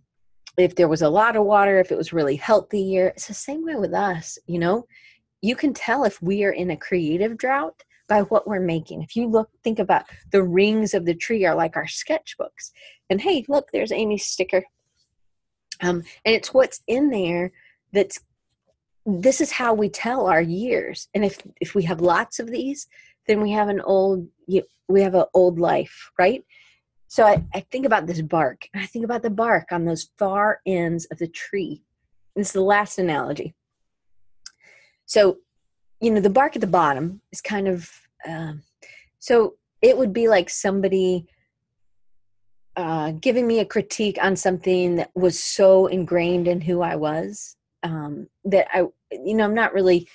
[0.58, 3.34] if there was a lot of water if it was really healthy year it's the
[3.34, 4.86] same way with us you know?
[5.42, 9.02] You can tell if we are in a creative drought by what we're making.
[9.02, 12.72] If you look, think about the rings of the tree are like our sketchbooks.
[13.10, 14.64] And hey, look, there's Amy's sticker.
[15.82, 17.52] Um, and it's what's in there
[17.92, 18.20] that's
[19.06, 21.10] this is how we tell our years.
[21.14, 22.88] And if if we have lots of these,
[23.28, 24.28] then we have an old
[24.88, 26.44] we have an old life, right?
[27.08, 30.10] So I, I think about this bark, and I think about the bark on those
[30.18, 31.84] far ends of the tree.
[32.36, 33.56] This is the last analogy.
[35.06, 35.38] So
[36.06, 37.90] you know the bark at the bottom is kind of
[38.28, 38.62] um,
[39.18, 41.26] so it would be like somebody
[42.76, 47.56] uh, giving me a critique on something that was so ingrained in who I was
[47.84, 50.08] um, that I, you know, I'm not really,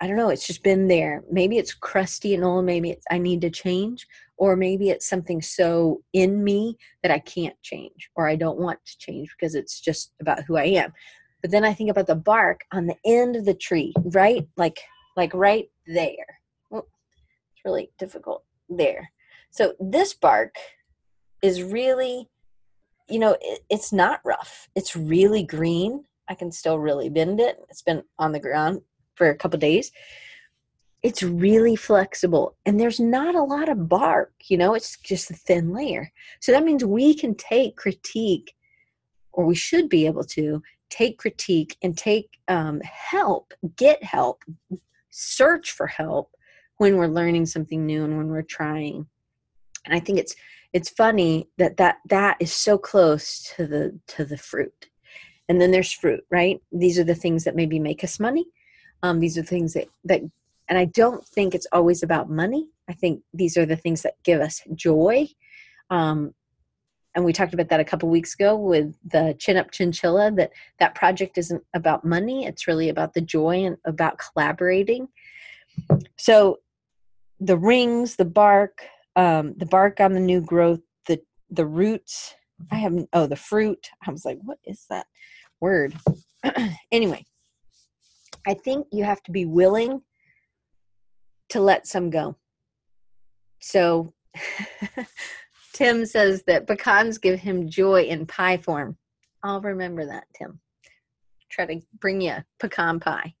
[0.00, 1.24] I don't know, it's just been there.
[1.30, 6.02] Maybe it's crusty and old, maybe I need to change, or maybe it's something so
[6.12, 10.12] in me that I can't change or I don't want to change because it's just
[10.20, 10.92] about who I am.
[11.42, 14.46] But then I think about the bark on the end of the tree, right?
[14.56, 14.80] Like
[15.16, 16.40] like right there.
[16.72, 19.10] It's really difficult there.
[19.50, 20.56] So this bark
[21.42, 22.28] is really,
[23.08, 24.68] you know, it, it's not rough.
[24.74, 26.04] It's really green.
[26.28, 27.58] I can still really bend it.
[27.68, 28.80] It's been on the ground
[29.14, 29.92] for a couple days.
[31.02, 35.34] It's really flexible and there's not a lot of bark, you know, it's just a
[35.34, 36.12] thin layer.
[36.40, 38.54] So that means we can take critique,
[39.32, 44.44] or we should be able to take critique and take um, help, get help,
[45.12, 46.34] search for help
[46.78, 49.06] when we're learning something new and when we're trying.
[49.84, 50.34] And i think it's
[50.72, 54.88] it's funny that that that is so close to the to the fruit.
[55.48, 56.60] And then there's fruit right?
[56.72, 58.46] These are the things that maybe make us money.
[59.02, 60.22] Um, these are things that that
[60.68, 62.68] and i don't think it's always about money.
[62.88, 65.28] I think these are the things that give us joy.
[65.90, 66.34] Um,
[67.14, 70.50] and we talked about that a couple weeks ago with the chin up chinchilla that
[70.78, 75.08] that project isn't about money it's really about the joy and about collaborating.
[76.18, 76.58] So
[77.40, 78.84] the rings the bark
[79.16, 82.34] um, the bark on the new growth the the roots
[82.70, 83.90] i have oh the fruit.
[84.06, 85.06] I was like what is that
[85.60, 85.94] word?
[86.90, 87.24] Anyway
[88.46, 90.02] i think you have to be willing
[91.52, 92.34] to let some go.
[93.60, 94.14] So
[95.72, 98.96] Tim says that pecans give him joy in pie form.
[99.42, 100.60] I'll remember that, Tim.
[101.50, 103.34] Try to bring you pecan pie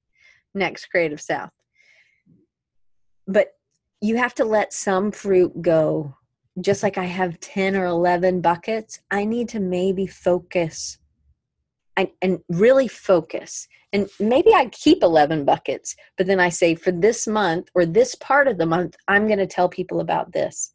[0.54, 1.50] next Creative South.
[3.26, 3.54] But
[4.00, 6.16] you have to let some fruit go.
[6.60, 10.98] Just like I have 10 or 11 buckets, I need to maybe focus
[11.96, 13.68] and, and really focus.
[13.92, 18.14] And maybe I keep 11 buckets, but then I say for this month or this
[18.14, 20.74] part of the month, I'm going to tell people about this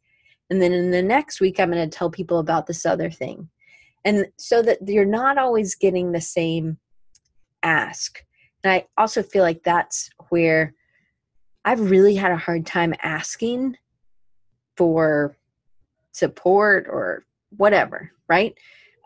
[0.50, 3.48] and then in the next week i'm going to tell people about this other thing.
[4.04, 6.78] And so that you're not always getting the same
[7.62, 8.24] ask.
[8.62, 10.74] And i also feel like that's where
[11.64, 13.76] i've really had a hard time asking
[14.76, 15.36] for
[16.12, 17.24] support or
[17.56, 18.56] whatever right?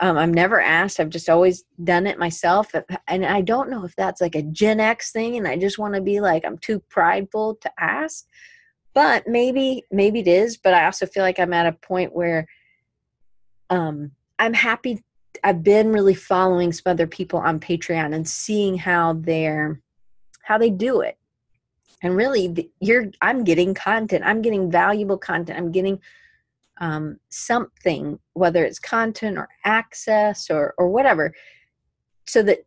[0.00, 0.98] Um, i'm never asked.
[0.98, 2.72] I've just always done it myself.
[3.06, 5.94] And i don't know if that's like a gen x thing and i just want
[5.94, 8.26] to be like i'm too prideful to ask
[8.94, 12.46] but maybe maybe it is but i also feel like i'm at a point where
[13.70, 15.02] um i'm happy
[15.44, 19.80] i've been really following some other people on patreon and seeing how they're
[20.42, 21.16] how they do it.
[22.02, 26.00] And really you're i'm getting content i'm getting valuable content i'm getting
[26.80, 31.32] um, something whether it's content or access or or whatever
[32.26, 32.66] so that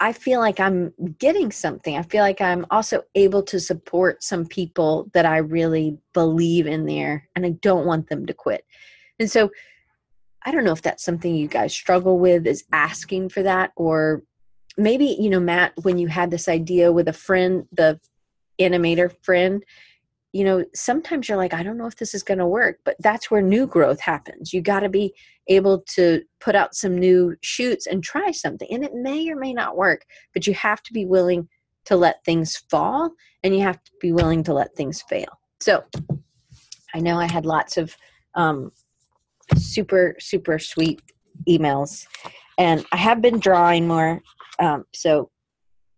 [0.00, 1.96] I feel like I'm getting something.
[1.96, 6.86] I feel like I'm also able to support some people that I really believe in
[6.86, 8.64] there and I don't want them to quit.
[9.18, 9.50] And so
[10.42, 14.22] I don't know if that's something you guys struggle with is asking for that or
[14.78, 18.00] maybe you know Matt when you had this idea with a friend the
[18.58, 19.62] animator friend
[20.32, 22.96] you know sometimes you're like I don't know if this is going to work but
[23.00, 24.52] that's where new growth happens.
[24.52, 25.14] You got to be
[25.50, 28.68] able to put out some new shoots and try something.
[28.70, 31.48] And it may or may not work, but you have to be willing
[31.86, 33.10] to let things fall
[33.42, 35.40] and you have to be willing to let things fail.
[35.60, 35.84] So
[36.94, 37.96] I know I had lots of
[38.34, 38.70] um,
[39.56, 41.02] super, super sweet
[41.48, 42.06] emails,
[42.58, 44.22] and I have been drawing more.
[44.58, 45.30] Um, so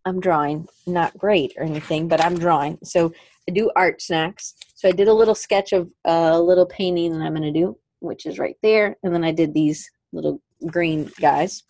[0.05, 2.78] I'm drawing, not great or anything, but I'm drawing.
[2.83, 3.12] So
[3.49, 4.55] I do art snacks.
[4.74, 7.76] So I did a little sketch of a little painting that I'm going to do
[8.03, 8.97] which is right there.
[9.03, 11.62] And then I did these little green guys.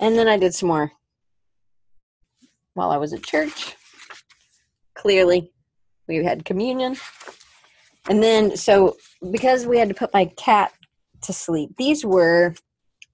[0.00, 0.90] And then I did some more
[2.72, 3.76] while I was at church.
[4.94, 5.52] Clearly,
[6.08, 6.96] we had communion.
[8.08, 8.96] And then, so
[9.30, 10.72] because we had to put my cat
[11.22, 12.54] to sleep, these were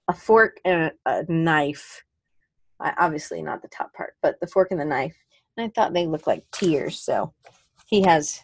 [0.07, 2.03] a fork and a, knife.
[2.79, 5.15] I, obviously, not the top part, but the fork and the knife.
[5.57, 6.99] I thought they looked like tears.
[6.99, 7.33] So
[7.85, 8.43] he has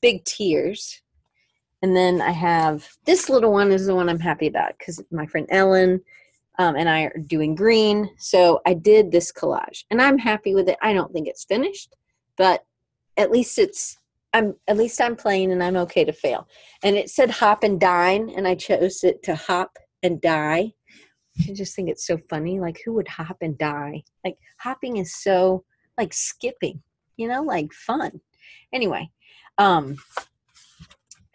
[0.00, 1.02] big tears
[1.82, 5.26] and then I have this little one is the one I'm happy about because my
[5.26, 6.00] friend Ellen
[6.58, 8.10] um, and I are doing green.
[8.18, 10.78] So I did this collage and I'm happy with it.
[10.82, 11.94] I don't think it's finished,
[12.36, 12.64] but
[13.16, 13.98] at least it's
[14.32, 16.48] I'm at least I'm playing and I'm okay to fail.
[16.82, 20.72] And it said hop and dine, and I chose it to hop and die.
[21.48, 22.58] I just think it's so funny.
[22.58, 24.02] Like who would hop and die?
[24.24, 25.64] Like hopping is so
[25.98, 26.82] like skipping,
[27.16, 28.20] you know, like fun.
[28.72, 29.10] Anyway,
[29.58, 29.96] um,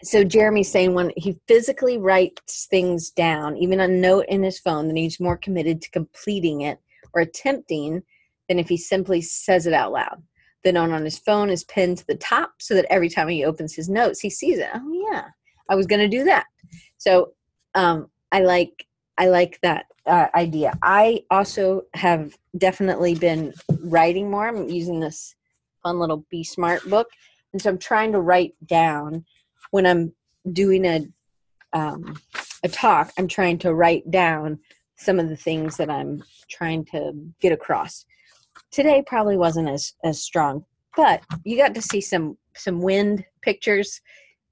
[0.03, 4.87] so Jeremy's saying when he physically writes things down, even a note in his phone,
[4.87, 6.79] then he's more committed to completing it
[7.13, 8.01] or attempting
[8.47, 10.21] than if he simply says it out loud.
[10.63, 13.45] The note on his phone is pinned to the top so that every time he
[13.45, 14.69] opens his notes, he sees it.
[14.73, 15.25] Oh yeah,
[15.69, 16.45] I was going to do that.
[16.97, 17.33] So
[17.75, 18.85] um, I like
[19.17, 20.73] I like that uh, idea.
[20.81, 23.53] I also have definitely been
[23.83, 24.47] writing more.
[24.47, 25.35] I'm using this
[25.83, 27.09] fun little Be Smart book,
[27.53, 29.25] and so I'm trying to write down
[29.71, 30.13] when I'm
[30.51, 31.01] doing a
[31.73, 32.17] um,
[32.63, 34.59] a talk, I'm trying to write down
[34.95, 38.05] some of the things that I'm trying to get across.
[38.71, 44.01] Today probably wasn't as as strong, but you got to see some some wind pictures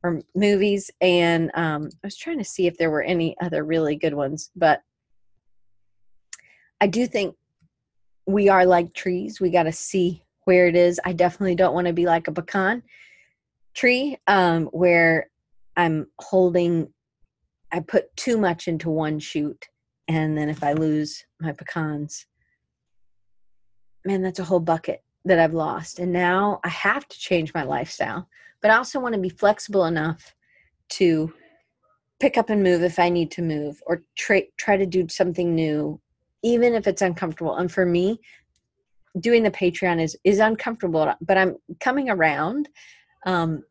[0.04, 3.95] or movies, and um, I was trying to see if there were any other really
[3.95, 4.82] good ones, but
[6.82, 7.36] I do think
[8.26, 9.41] we are like trees.
[9.41, 11.00] We got to see where it is.
[11.04, 12.84] I definitely don't want to be like a pecan
[13.74, 15.30] tree um, where
[15.76, 16.93] I'm holding,
[17.72, 19.68] I put too much into one shoot
[20.10, 22.26] and then if I lose my pecans,
[24.04, 26.00] man, that's a whole bucket that I've lost.
[26.00, 28.28] And now I have to change my lifestyle,
[28.62, 30.36] but I also want to be flexible enough
[30.89, 31.34] to
[32.20, 35.55] pick up and move if I need to move or try try to do something
[35.55, 35.99] new
[36.43, 37.55] even if it's uncomfortable.
[37.55, 38.20] And for me,
[39.20, 42.70] doing the Patreon is is uncomfortable, but I'm coming around.
[43.26, 43.64] Um,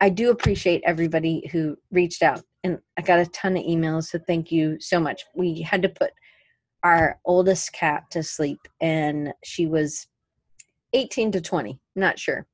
[0.00, 4.04] I do appreciate everybody who reached out, and I got a ton of emails.
[4.04, 5.24] So thank you so much.
[5.34, 6.10] We had to put
[6.82, 10.08] our oldest cat to sleep, and she was
[10.92, 12.46] 18 to 20, not sure.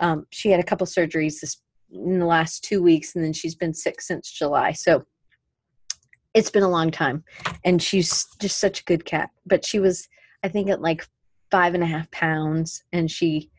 [0.00, 1.60] Um, she had a couple surgeries this
[1.90, 4.72] in the last two weeks, and then she's been sick since July.
[4.72, 5.04] So
[6.34, 7.24] it's been a long time,
[7.64, 9.30] and she's just such a good cat.
[9.46, 10.08] But she was,
[10.42, 11.06] I think, at like
[11.50, 13.50] five and a half pounds, and she,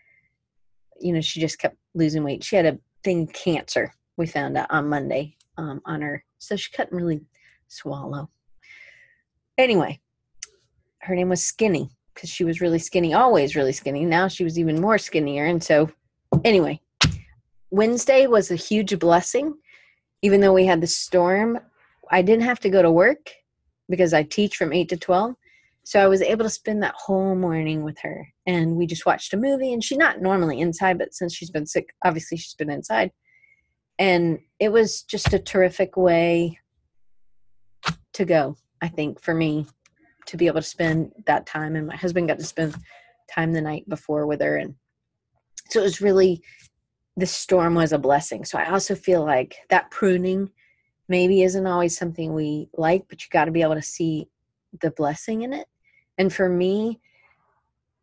[0.99, 2.43] you know, she just kept losing weight.
[2.43, 3.93] She had a thing cancer.
[4.17, 7.21] We found out on Monday um, on her, so she couldn't really
[7.67, 8.29] swallow.
[9.57, 9.99] Anyway,
[10.99, 14.05] her name was Skinny because she was really skinny, always really skinny.
[14.05, 15.89] Now she was even more skinnier, and so
[16.43, 16.81] anyway,
[17.71, 19.55] Wednesday was a huge blessing.
[20.21, 21.59] Even though we had the storm,
[22.11, 23.31] I didn't have to go to work
[23.89, 25.35] because I teach from 8 to 12.
[25.83, 28.27] So I was able to spend that whole morning with her.
[28.45, 29.73] And we just watched a movie.
[29.73, 33.11] And she's not normally inside, but since she's been sick, obviously she's been inside.
[33.97, 36.59] And it was just a terrific way
[38.13, 39.65] to go, I think, for me
[40.27, 41.75] to be able to spend that time.
[41.75, 42.75] And my husband got to spend
[43.33, 44.57] time the night before with her.
[44.57, 44.75] And
[45.69, 46.41] so it was really
[47.17, 48.45] the storm was a blessing.
[48.45, 50.49] So I also feel like that pruning
[51.07, 54.27] maybe isn't always something we like, but you got to be able to see
[54.81, 55.67] the blessing in it.
[56.17, 56.99] And for me,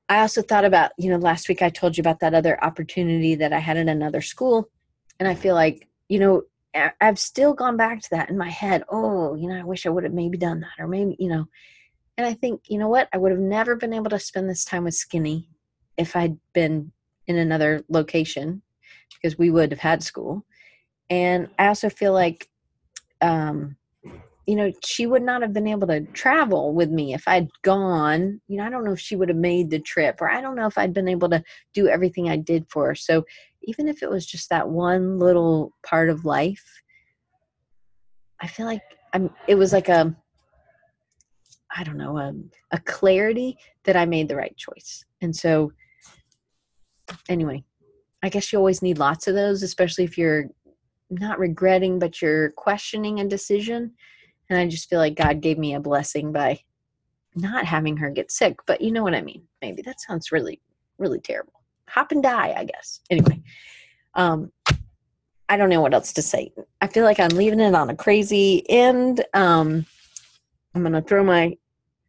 [0.08, 3.34] I also thought about, you know, last week I told you about that other opportunity
[3.36, 4.70] that I had at another school.
[5.18, 6.42] And I feel like, you know,
[7.00, 8.84] I've still gone back to that in my head.
[8.90, 11.46] Oh, you know, I wish I would have maybe done that, or maybe, you know.
[12.18, 13.08] And I think, you know what?
[13.12, 15.48] I would have never been able to spend this time with Skinny
[15.96, 16.92] if I'd been
[17.27, 18.62] in another location
[19.14, 20.45] because we would have had school.
[21.11, 22.49] And I also feel like,
[23.20, 23.77] um,
[24.47, 28.41] you know, she would not have been able to travel with me if I'd gone.
[28.47, 30.55] You know, I don't know if she would have made the trip, or I don't
[30.55, 31.43] know if I'd been able to
[31.74, 32.95] do everything I did for her.
[32.95, 33.24] So
[33.62, 36.64] even if it was just that one little part of life,
[38.41, 39.31] I feel like I'm.
[39.49, 40.14] It was like a,
[41.74, 42.35] I don't know, a,
[42.70, 45.05] a clarity that I made the right choice.
[45.22, 45.72] And so,
[47.28, 47.64] anyway,
[48.22, 50.46] I guess you always need lots of those, especially if you're
[51.10, 53.92] not regretting, but you're questioning a decision.
[54.48, 56.60] And I just feel like God gave me a blessing by
[57.34, 58.56] not having her get sick.
[58.66, 59.42] But you know what I mean?
[59.60, 60.60] Maybe that sounds really,
[60.98, 61.52] really terrible.
[61.88, 63.00] Hop and die, I guess.
[63.10, 63.42] Anyway,
[64.14, 64.50] um,
[65.48, 66.52] I don't know what else to say.
[66.80, 69.24] I feel like I'm leaving it on a crazy end.
[69.34, 69.86] Um,
[70.74, 71.56] I'm going to throw my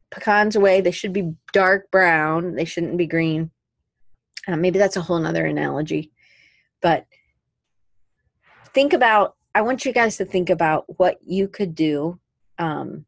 [0.09, 0.81] pecans away.
[0.81, 3.51] They should be dark brown, they shouldn't be green.
[4.47, 6.11] Uh, maybe that's a whole nother analogy.
[6.81, 7.05] But
[8.73, 12.19] think about, I want you guys to think about what you could do,
[12.57, 13.05] um,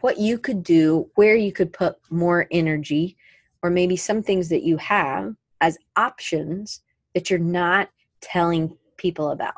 [0.00, 3.16] what you could do, where you could put more energy,
[3.62, 6.82] or maybe some things that you have as options
[7.14, 7.88] that you're not
[8.20, 9.54] telling people about.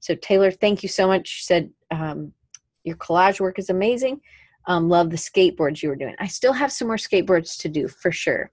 [0.00, 1.38] So, Taylor, thank you so much.
[1.38, 2.32] You said um,
[2.84, 4.20] your collage work is amazing.
[4.66, 6.14] Um, love the skateboards you were doing.
[6.18, 8.50] I still have some more skateboards to do for sure.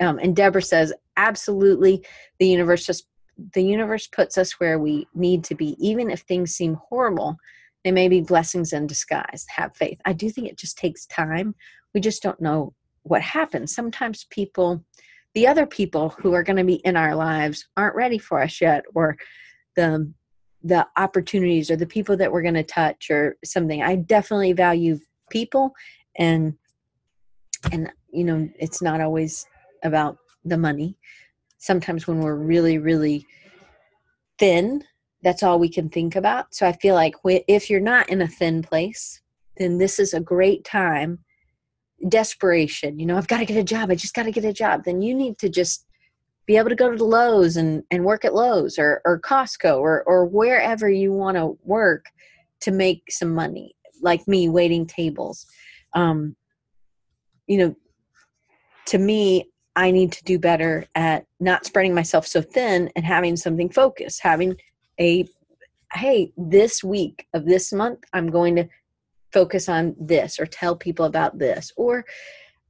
[0.00, 2.04] Um, and Deborah says, absolutely,
[2.38, 3.06] the universe just
[3.54, 7.36] the universe puts us where we need to be, even if things seem horrible.
[7.84, 9.46] They may be blessings in disguise.
[9.48, 10.00] Have faith.
[10.04, 11.54] I do think it just takes time.
[11.94, 13.72] We just don't know what happens.
[13.72, 14.84] Sometimes people,
[15.34, 18.60] the other people who are going to be in our lives, aren't ready for us
[18.60, 19.16] yet, or
[19.76, 20.12] the
[20.64, 23.80] the opportunities or the people that we're going to touch or something.
[23.80, 24.98] I definitely value
[25.30, 25.72] people
[26.16, 26.54] and
[27.70, 29.46] and you know it's not always
[29.84, 30.18] about
[30.48, 30.96] the money.
[31.58, 33.26] Sometimes when we're really, really
[34.38, 34.84] thin,
[35.22, 36.54] that's all we can think about.
[36.54, 39.20] So I feel like if you're not in a thin place,
[39.56, 41.18] then this is a great time.
[42.08, 43.90] Desperation, you know, I've got to get a job.
[43.90, 44.84] I just got to get a job.
[44.84, 45.84] Then you need to just
[46.46, 49.78] be able to go to the Lowe's and, and work at Lowe's or, or Costco
[49.78, 52.06] or, or wherever you want to work
[52.60, 55.46] to make some money, like me waiting tables.
[55.94, 56.36] Um,
[57.48, 57.76] you know,
[58.86, 63.36] to me, I need to do better at not spreading myself so thin and having
[63.36, 64.56] something focused, having
[64.98, 65.24] a
[65.94, 68.68] hey, this week of this month, I'm going to
[69.32, 72.04] focus on this or tell people about this or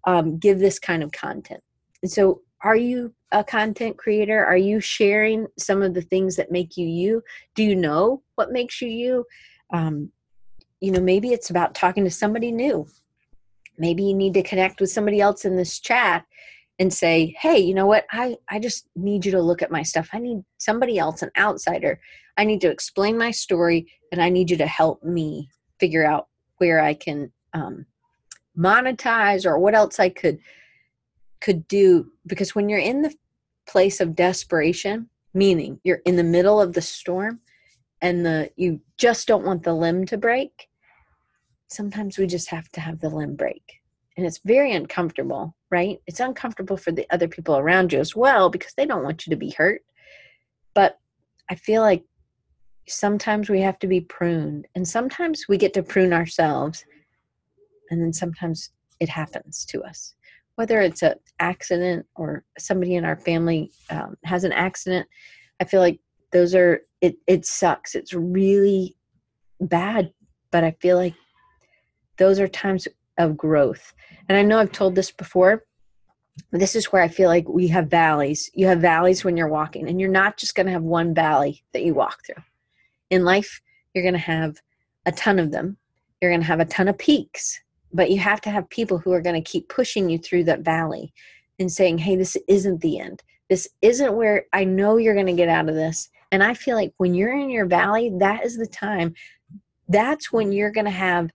[0.04, 1.62] um, give this kind of content.
[2.02, 4.44] And so, are you a content creator?
[4.44, 7.22] Are you sharing some of the things that make you you?
[7.54, 9.24] Do you know what makes you you?
[9.72, 10.12] Um,
[10.80, 12.86] you know, maybe it's about talking to somebody new.
[13.78, 16.26] Maybe you need to connect with somebody else in this chat
[16.78, 18.06] and say, hey, you know what?
[18.12, 20.10] I, I just need you to look at my stuff.
[20.12, 22.00] I need somebody else, an outsider.
[22.36, 25.48] I need to explain my story and I need you to help me
[25.80, 27.86] figure out where I can um,
[28.56, 30.38] monetize or what else I could
[31.40, 33.14] could do because when you're in the
[33.68, 37.38] place of desperation meaning you're in the middle of the storm
[38.02, 40.68] and the you just don't want the limb to break
[41.68, 43.62] sometimes we just have to have the limb break
[44.16, 46.00] and it's very uncomfortable right?
[46.06, 49.30] It's uncomfortable for the other people around you as well because they don't want you
[49.30, 49.82] to be hurt.
[50.74, 50.98] But
[51.50, 52.04] i feel like
[52.86, 56.84] sometimes we have to be pruned and sometimes we get to prune ourselves
[57.90, 60.14] and then sometimes it happens to us.
[60.56, 65.06] Whether it's an accident or somebody in our family um, has an accident
[65.60, 66.00] i feel like
[66.32, 67.94] those are it it sucks.
[67.94, 68.96] It's really
[69.60, 70.12] bad
[70.50, 71.14] but i feel like
[72.16, 72.86] those are times
[73.18, 73.92] of growth.
[74.28, 75.64] And i know i've told this before
[76.52, 78.50] this is where i feel like we have valleys.
[78.54, 81.64] You have valleys when you're walking and you're not just going to have one valley
[81.72, 82.42] that you walk through.
[83.10, 83.60] In life
[83.94, 84.56] you're going to have
[85.06, 85.76] a ton of them.
[86.20, 87.60] You're going to have a ton of peaks
[87.92, 90.60] but you have to have people who are going to keep pushing you through that
[90.60, 91.12] valley
[91.58, 93.22] and saying hey this isn't the end.
[93.48, 96.08] This isn't where i know you're going to get out of this.
[96.30, 99.14] And i feel like when you're in your valley that is the time.
[99.88, 101.30] That's when you're going to have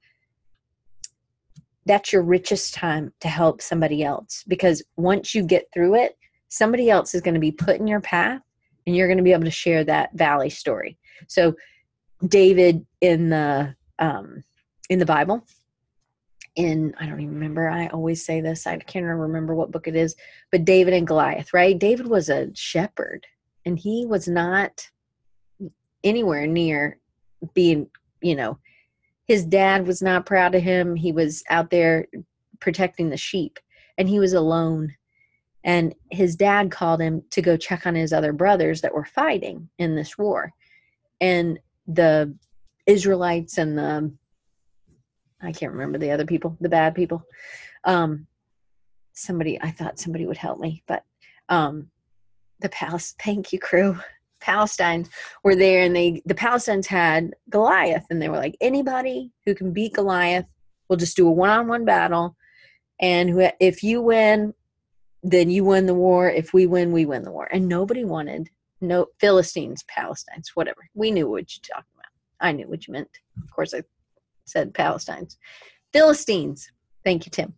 [1.85, 6.17] that's your richest time to help somebody else because once you get through it
[6.49, 8.41] somebody else is going to be put in your path
[8.85, 11.53] and you're going to be able to share that valley story so
[12.27, 14.43] david in the um
[14.89, 15.45] in the bible
[16.55, 17.69] in I don't even remember.
[17.69, 18.67] I always say this.
[18.67, 20.15] I can't remember what book it is,
[20.51, 21.77] but David and Goliath, right?
[21.77, 23.25] David was a shepherd
[23.65, 24.89] and he was not
[26.03, 26.99] anywhere near
[27.53, 27.89] being,
[28.21, 28.59] you know,
[29.33, 30.95] his dad was not proud of him.
[30.95, 32.05] He was out there
[32.59, 33.57] protecting the sheep
[33.97, 34.93] and he was alone.
[35.63, 39.69] And his dad called him to go check on his other brothers that were fighting
[39.79, 40.53] in this war.
[41.19, 41.57] And
[41.87, 42.35] the
[42.85, 44.13] Israelites and the
[45.41, 47.23] I can't remember the other people, the bad people.
[47.85, 48.27] Um,
[49.13, 51.05] somebody, I thought somebody would help me, but
[51.49, 51.89] um,
[52.59, 53.97] the Palace, thank you, crew.
[54.43, 55.07] Palestine
[55.43, 59.71] were there, and they the Palestinians had Goliath, and they were like, anybody who can
[59.71, 60.45] beat Goliath,
[60.87, 62.35] we'll just do a one-on-one battle,
[62.99, 64.53] and if you win,
[65.23, 66.29] then you win the war.
[66.29, 67.47] If we win, we win the war.
[67.51, 68.49] And nobody wanted
[68.81, 70.87] no Philistines, Palestinians, whatever.
[70.93, 72.11] We knew what you're talking about.
[72.39, 73.09] I knew what you meant.
[73.41, 73.83] Of course, I
[74.45, 75.37] said Palestinians.
[75.93, 76.69] Philistines.
[77.03, 77.53] Thank you, Tim.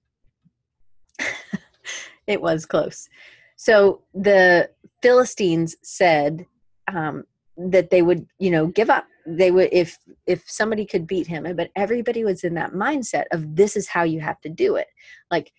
[2.28, 3.10] it was close.
[3.56, 4.70] So the
[5.02, 6.46] Philistines said
[6.88, 7.24] um,
[7.58, 9.06] that they would, you know, give up.
[9.26, 11.44] They would if if somebody could beat him.
[11.56, 14.88] But everybody was in that mindset of this is how you have to do it.
[15.32, 15.52] Like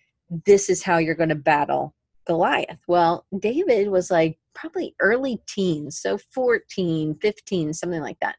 [0.45, 1.93] this is how you're going to battle
[2.25, 2.79] Goliath.
[2.87, 8.37] Well, David was like probably early teens, so 14, 15, something like that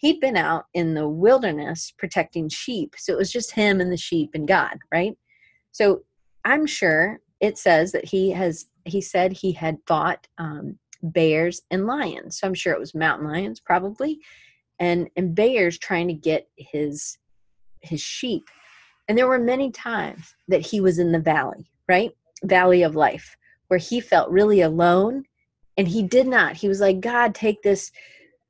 [0.00, 2.94] he'd been out in the wilderness protecting sheep.
[2.96, 5.16] So it was just him and the sheep and God, right?
[5.72, 6.02] So
[6.44, 11.86] I'm sure it says that he has, he said he had fought um, bears and
[11.86, 12.38] lions.
[12.38, 14.18] So I'm sure it was mountain lions probably.
[14.78, 17.18] And, and bears trying to get his
[17.82, 18.44] his sheep.
[19.08, 22.12] And there were many times that he was in the valley, right?
[22.44, 23.36] Valley of life,
[23.68, 25.24] where he felt really alone
[25.76, 26.56] and he did not.
[26.56, 27.90] He was like, God, take this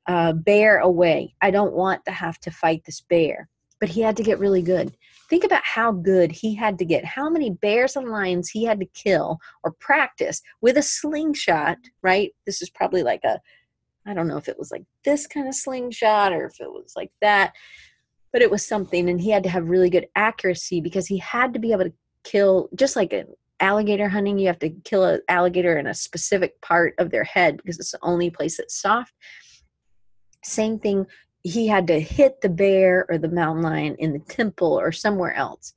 [0.07, 1.35] uh, bear away.
[1.41, 3.47] I don't want to have to fight this bear.
[3.81, 4.95] But he had to get really good.
[5.29, 8.79] Think about how good he had to get, how many bears and lions he had
[8.79, 12.31] to kill or practice with a slingshot, right?
[12.45, 13.39] This is probably like a,
[14.05, 16.93] I don't know if it was like this kind of slingshot or if it was
[16.95, 17.53] like that,
[18.31, 19.09] but it was something.
[19.09, 21.93] And he had to have really good accuracy because he had to be able to
[22.23, 23.27] kill, just like an
[23.59, 27.57] alligator hunting, you have to kill an alligator in a specific part of their head
[27.57, 29.13] because it's the only place that's soft
[30.43, 31.05] same thing,
[31.43, 35.33] he had to hit the bear or the mountain lion in the temple or somewhere
[35.33, 35.73] else.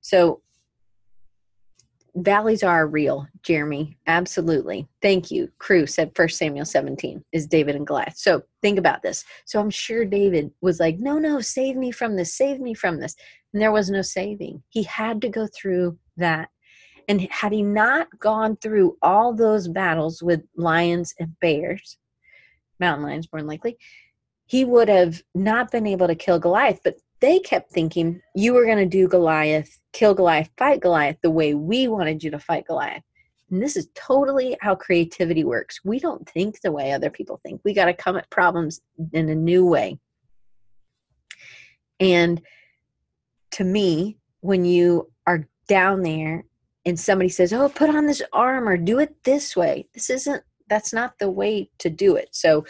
[0.00, 0.42] So
[2.14, 3.96] valleys are real, Jeremy.
[4.06, 4.88] Absolutely.
[5.00, 5.50] Thank you.
[5.58, 8.16] Crew said First Samuel 17 is David and Goliath.
[8.16, 9.24] So think about this.
[9.44, 13.00] So I'm sure David was like, no, no, save me from this, save me from
[13.00, 13.14] this.
[13.52, 14.62] And there was no saving.
[14.68, 16.48] He had to go through that.
[17.08, 21.98] And had he not gone through all those battles with lions and bears,
[22.78, 23.76] mountain lions more likely,
[24.52, 26.80] he would have not been able to kill Goliath.
[26.84, 31.30] But they kept thinking you were going to do Goliath, kill Goliath, fight Goliath the
[31.30, 33.02] way we wanted you to fight Goliath.
[33.50, 35.80] And this is totally how creativity works.
[35.84, 37.62] We don't think the way other people think.
[37.64, 38.82] We got to come at problems
[39.14, 39.98] in a new way.
[41.98, 42.42] And
[43.52, 46.44] to me, when you are down there
[46.84, 50.42] and somebody says, "Oh, put on this armor, do it this way," this isn't.
[50.68, 52.28] That's not the way to do it.
[52.32, 52.66] So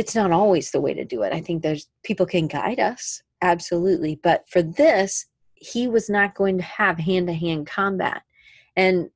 [0.00, 1.34] it's not always the way to do it.
[1.34, 6.56] I think there's people can guide us absolutely, but for this, he was not going
[6.56, 8.22] to have hand to hand combat.
[8.74, 9.10] And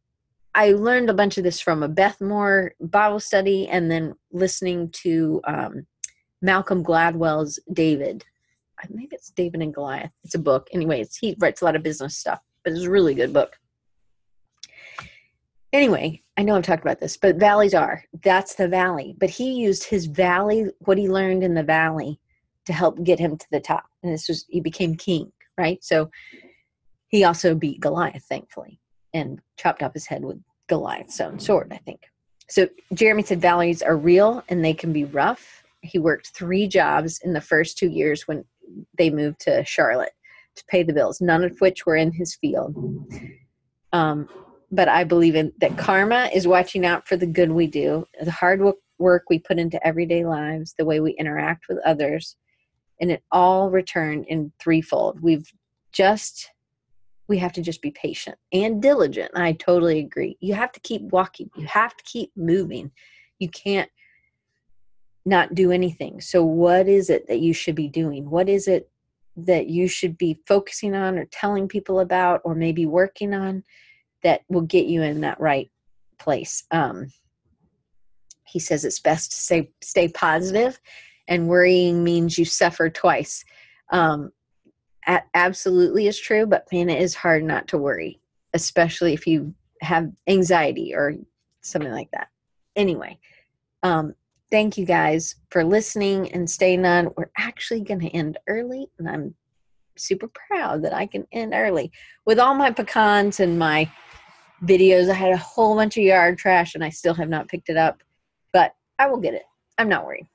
[0.55, 4.91] I learned a bunch of this from a Beth Moore Bible study and then listening
[5.05, 5.87] to um,
[6.43, 8.22] Malcolm Gladwell's David.
[8.78, 10.12] I maybe it's David and Goliath.
[10.22, 10.68] It's a book.
[10.70, 13.59] Anyway, it's, he writes a lot of business stuff, but it's a really good book.
[15.75, 18.05] Anyway, I know I've talked about this, but valleys are.
[18.22, 19.16] That's the valley.
[19.18, 22.20] But he used his valley, what he learned in the valley,
[22.66, 23.83] to help get him to the top.
[24.05, 25.83] And this was, he became king, right?
[25.83, 26.12] So
[27.09, 28.79] he also beat Goliath, thankfully,
[29.14, 32.03] and chopped off his head with Goliath's own sword, I think.
[32.49, 35.64] So Jeremy said valleys are real and they can be rough.
[35.83, 38.45] He worked three jobs in the first two years when
[38.97, 40.12] they moved to Charlotte
[40.55, 42.77] to pay the bills, none of which were in his field.
[43.93, 44.29] Um,
[44.75, 48.31] but I believe in that karma is watching out for the good we do, the
[48.31, 48.61] hard
[48.99, 52.37] work we put into everyday lives, the way we interact with others,
[53.01, 55.20] and it all returned in threefold.
[55.20, 55.51] We've
[55.93, 56.51] just
[57.27, 59.31] we have to just be patient and diligent.
[59.35, 60.37] I totally agree.
[60.41, 61.51] You have to keep walking.
[61.57, 62.91] You have to keep moving.
[63.39, 63.91] You can't
[65.25, 66.20] not do anything.
[66.20, 68.29] So what is it that you should be doing?
[68.29, 68.91] What is it
[69.37, 73.64] that you should be focusing on or telling people about or maybe working on
[74.25, 75.70] that will get you in that right
[76.18, 76.64] place?
[76.70, 77.12] Um,
[78.45, 80.81] he says it's best to stay stay positive
[81.29, 83.45] and worrying means you suffer twice.
[83.91, 84.31] Um,
[85.35, 88.20] absolutely is true, but man, it is hard not to worry,
[88.53, 91.14] especially if you have anxiety or
[91.61, 92.29] something like that.
[92.77, 93.18] Anyway,
[93.83, 94.14] um,
[94.51, 97.12] thank you guys for listening and staying on.
[97.16, 99.35] We're actually going to end early, and I'm
[99.97, 101.93] super proud that I can end early
[102.25, 103.91] with all my pecans and my
[104.63, 105.11] videos.
[105.11, 107.77] I had a whole bunch of yard trash, and I still have not picked it
[107.77, 108.03] up,
[108.53, 109.45] but I will get it.
[109.79, 110.29] I'm not worried.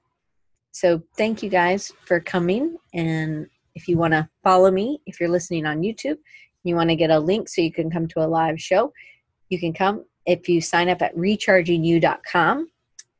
[0.72, 3.48] So, thank you guys for coming and
[3.80, 6.18] if you want to follow me, if you're listening on YouTube,
[6.64, 8.92] you want to get a link so you can come to a live show,
[9.48, 12.70] you can come if you sign up at rechargingyou.com.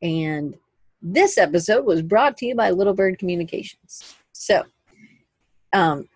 [0.02, 0.56] And
[1.02, 4.16] this episode was brought to you by Little Bird Communications.
[4.34, 4.64] So,
[5.72, 6.10] um,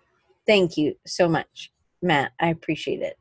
[0.46, 1.72] thank you so much,
[2.02, 2.32] Matt.
[2.38, 3.18] I appreciate it.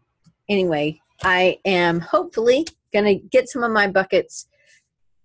[0.49, 4.47] Anyway, I am hopefully going to get some of my buckets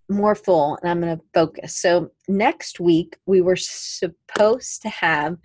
[0.09, 1.75] more full and I'm going to focus.
[1.75, 5.37] So, next week, we were supposed to have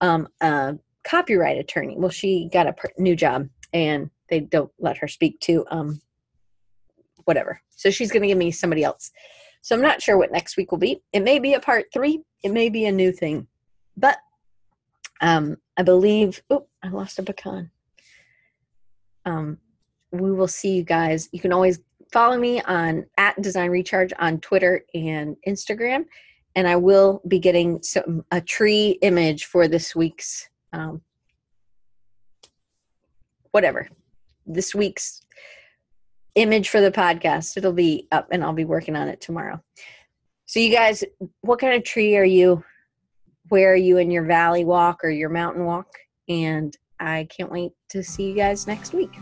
[0.00, 1.96] um, a copyright attorney.
[1.96, 6.00] Well, she got a new job and they don't let her speak to um,
[7.24, 7.60] whatever.
[7.70, 9.10] So she's going to give me somebody else.
[9.62, 11.02] So I'm not sure what next week will be.
[11.12, 12.22] It may be a part three.
[12.42, 13.46] It may be a new thing,
[13.96, 14.18] but
[15.20, 16.42] um, I believe.
[16.48, 17.70] Oh, I lost a pecan.
[19.24, 19.58] Um,
[20.12, 21.28] we will see you guys.
[21.32, 21.80] You can always
[22.12, 26.04] follow me on at Design Recharge on Twitter and Instagram
[26.54, 31.00] and I will be getting some a tree image for this week's um,
[33.52, 33.88] whatever
[34.44, 35.22] this week's
[36.34, 37.56] image for the podcast.
[37.56, 39.62] It'll be up, and I'll be working on it tomorrow.
[40.46, 41.04] So, you guys,
[41.42, 42.64] what kind of tree are you?
[43.50, 45.94] Where are you in your valley walk or your mountain walk?
[46.28, 49.12] And I can't wait to see you guys next week.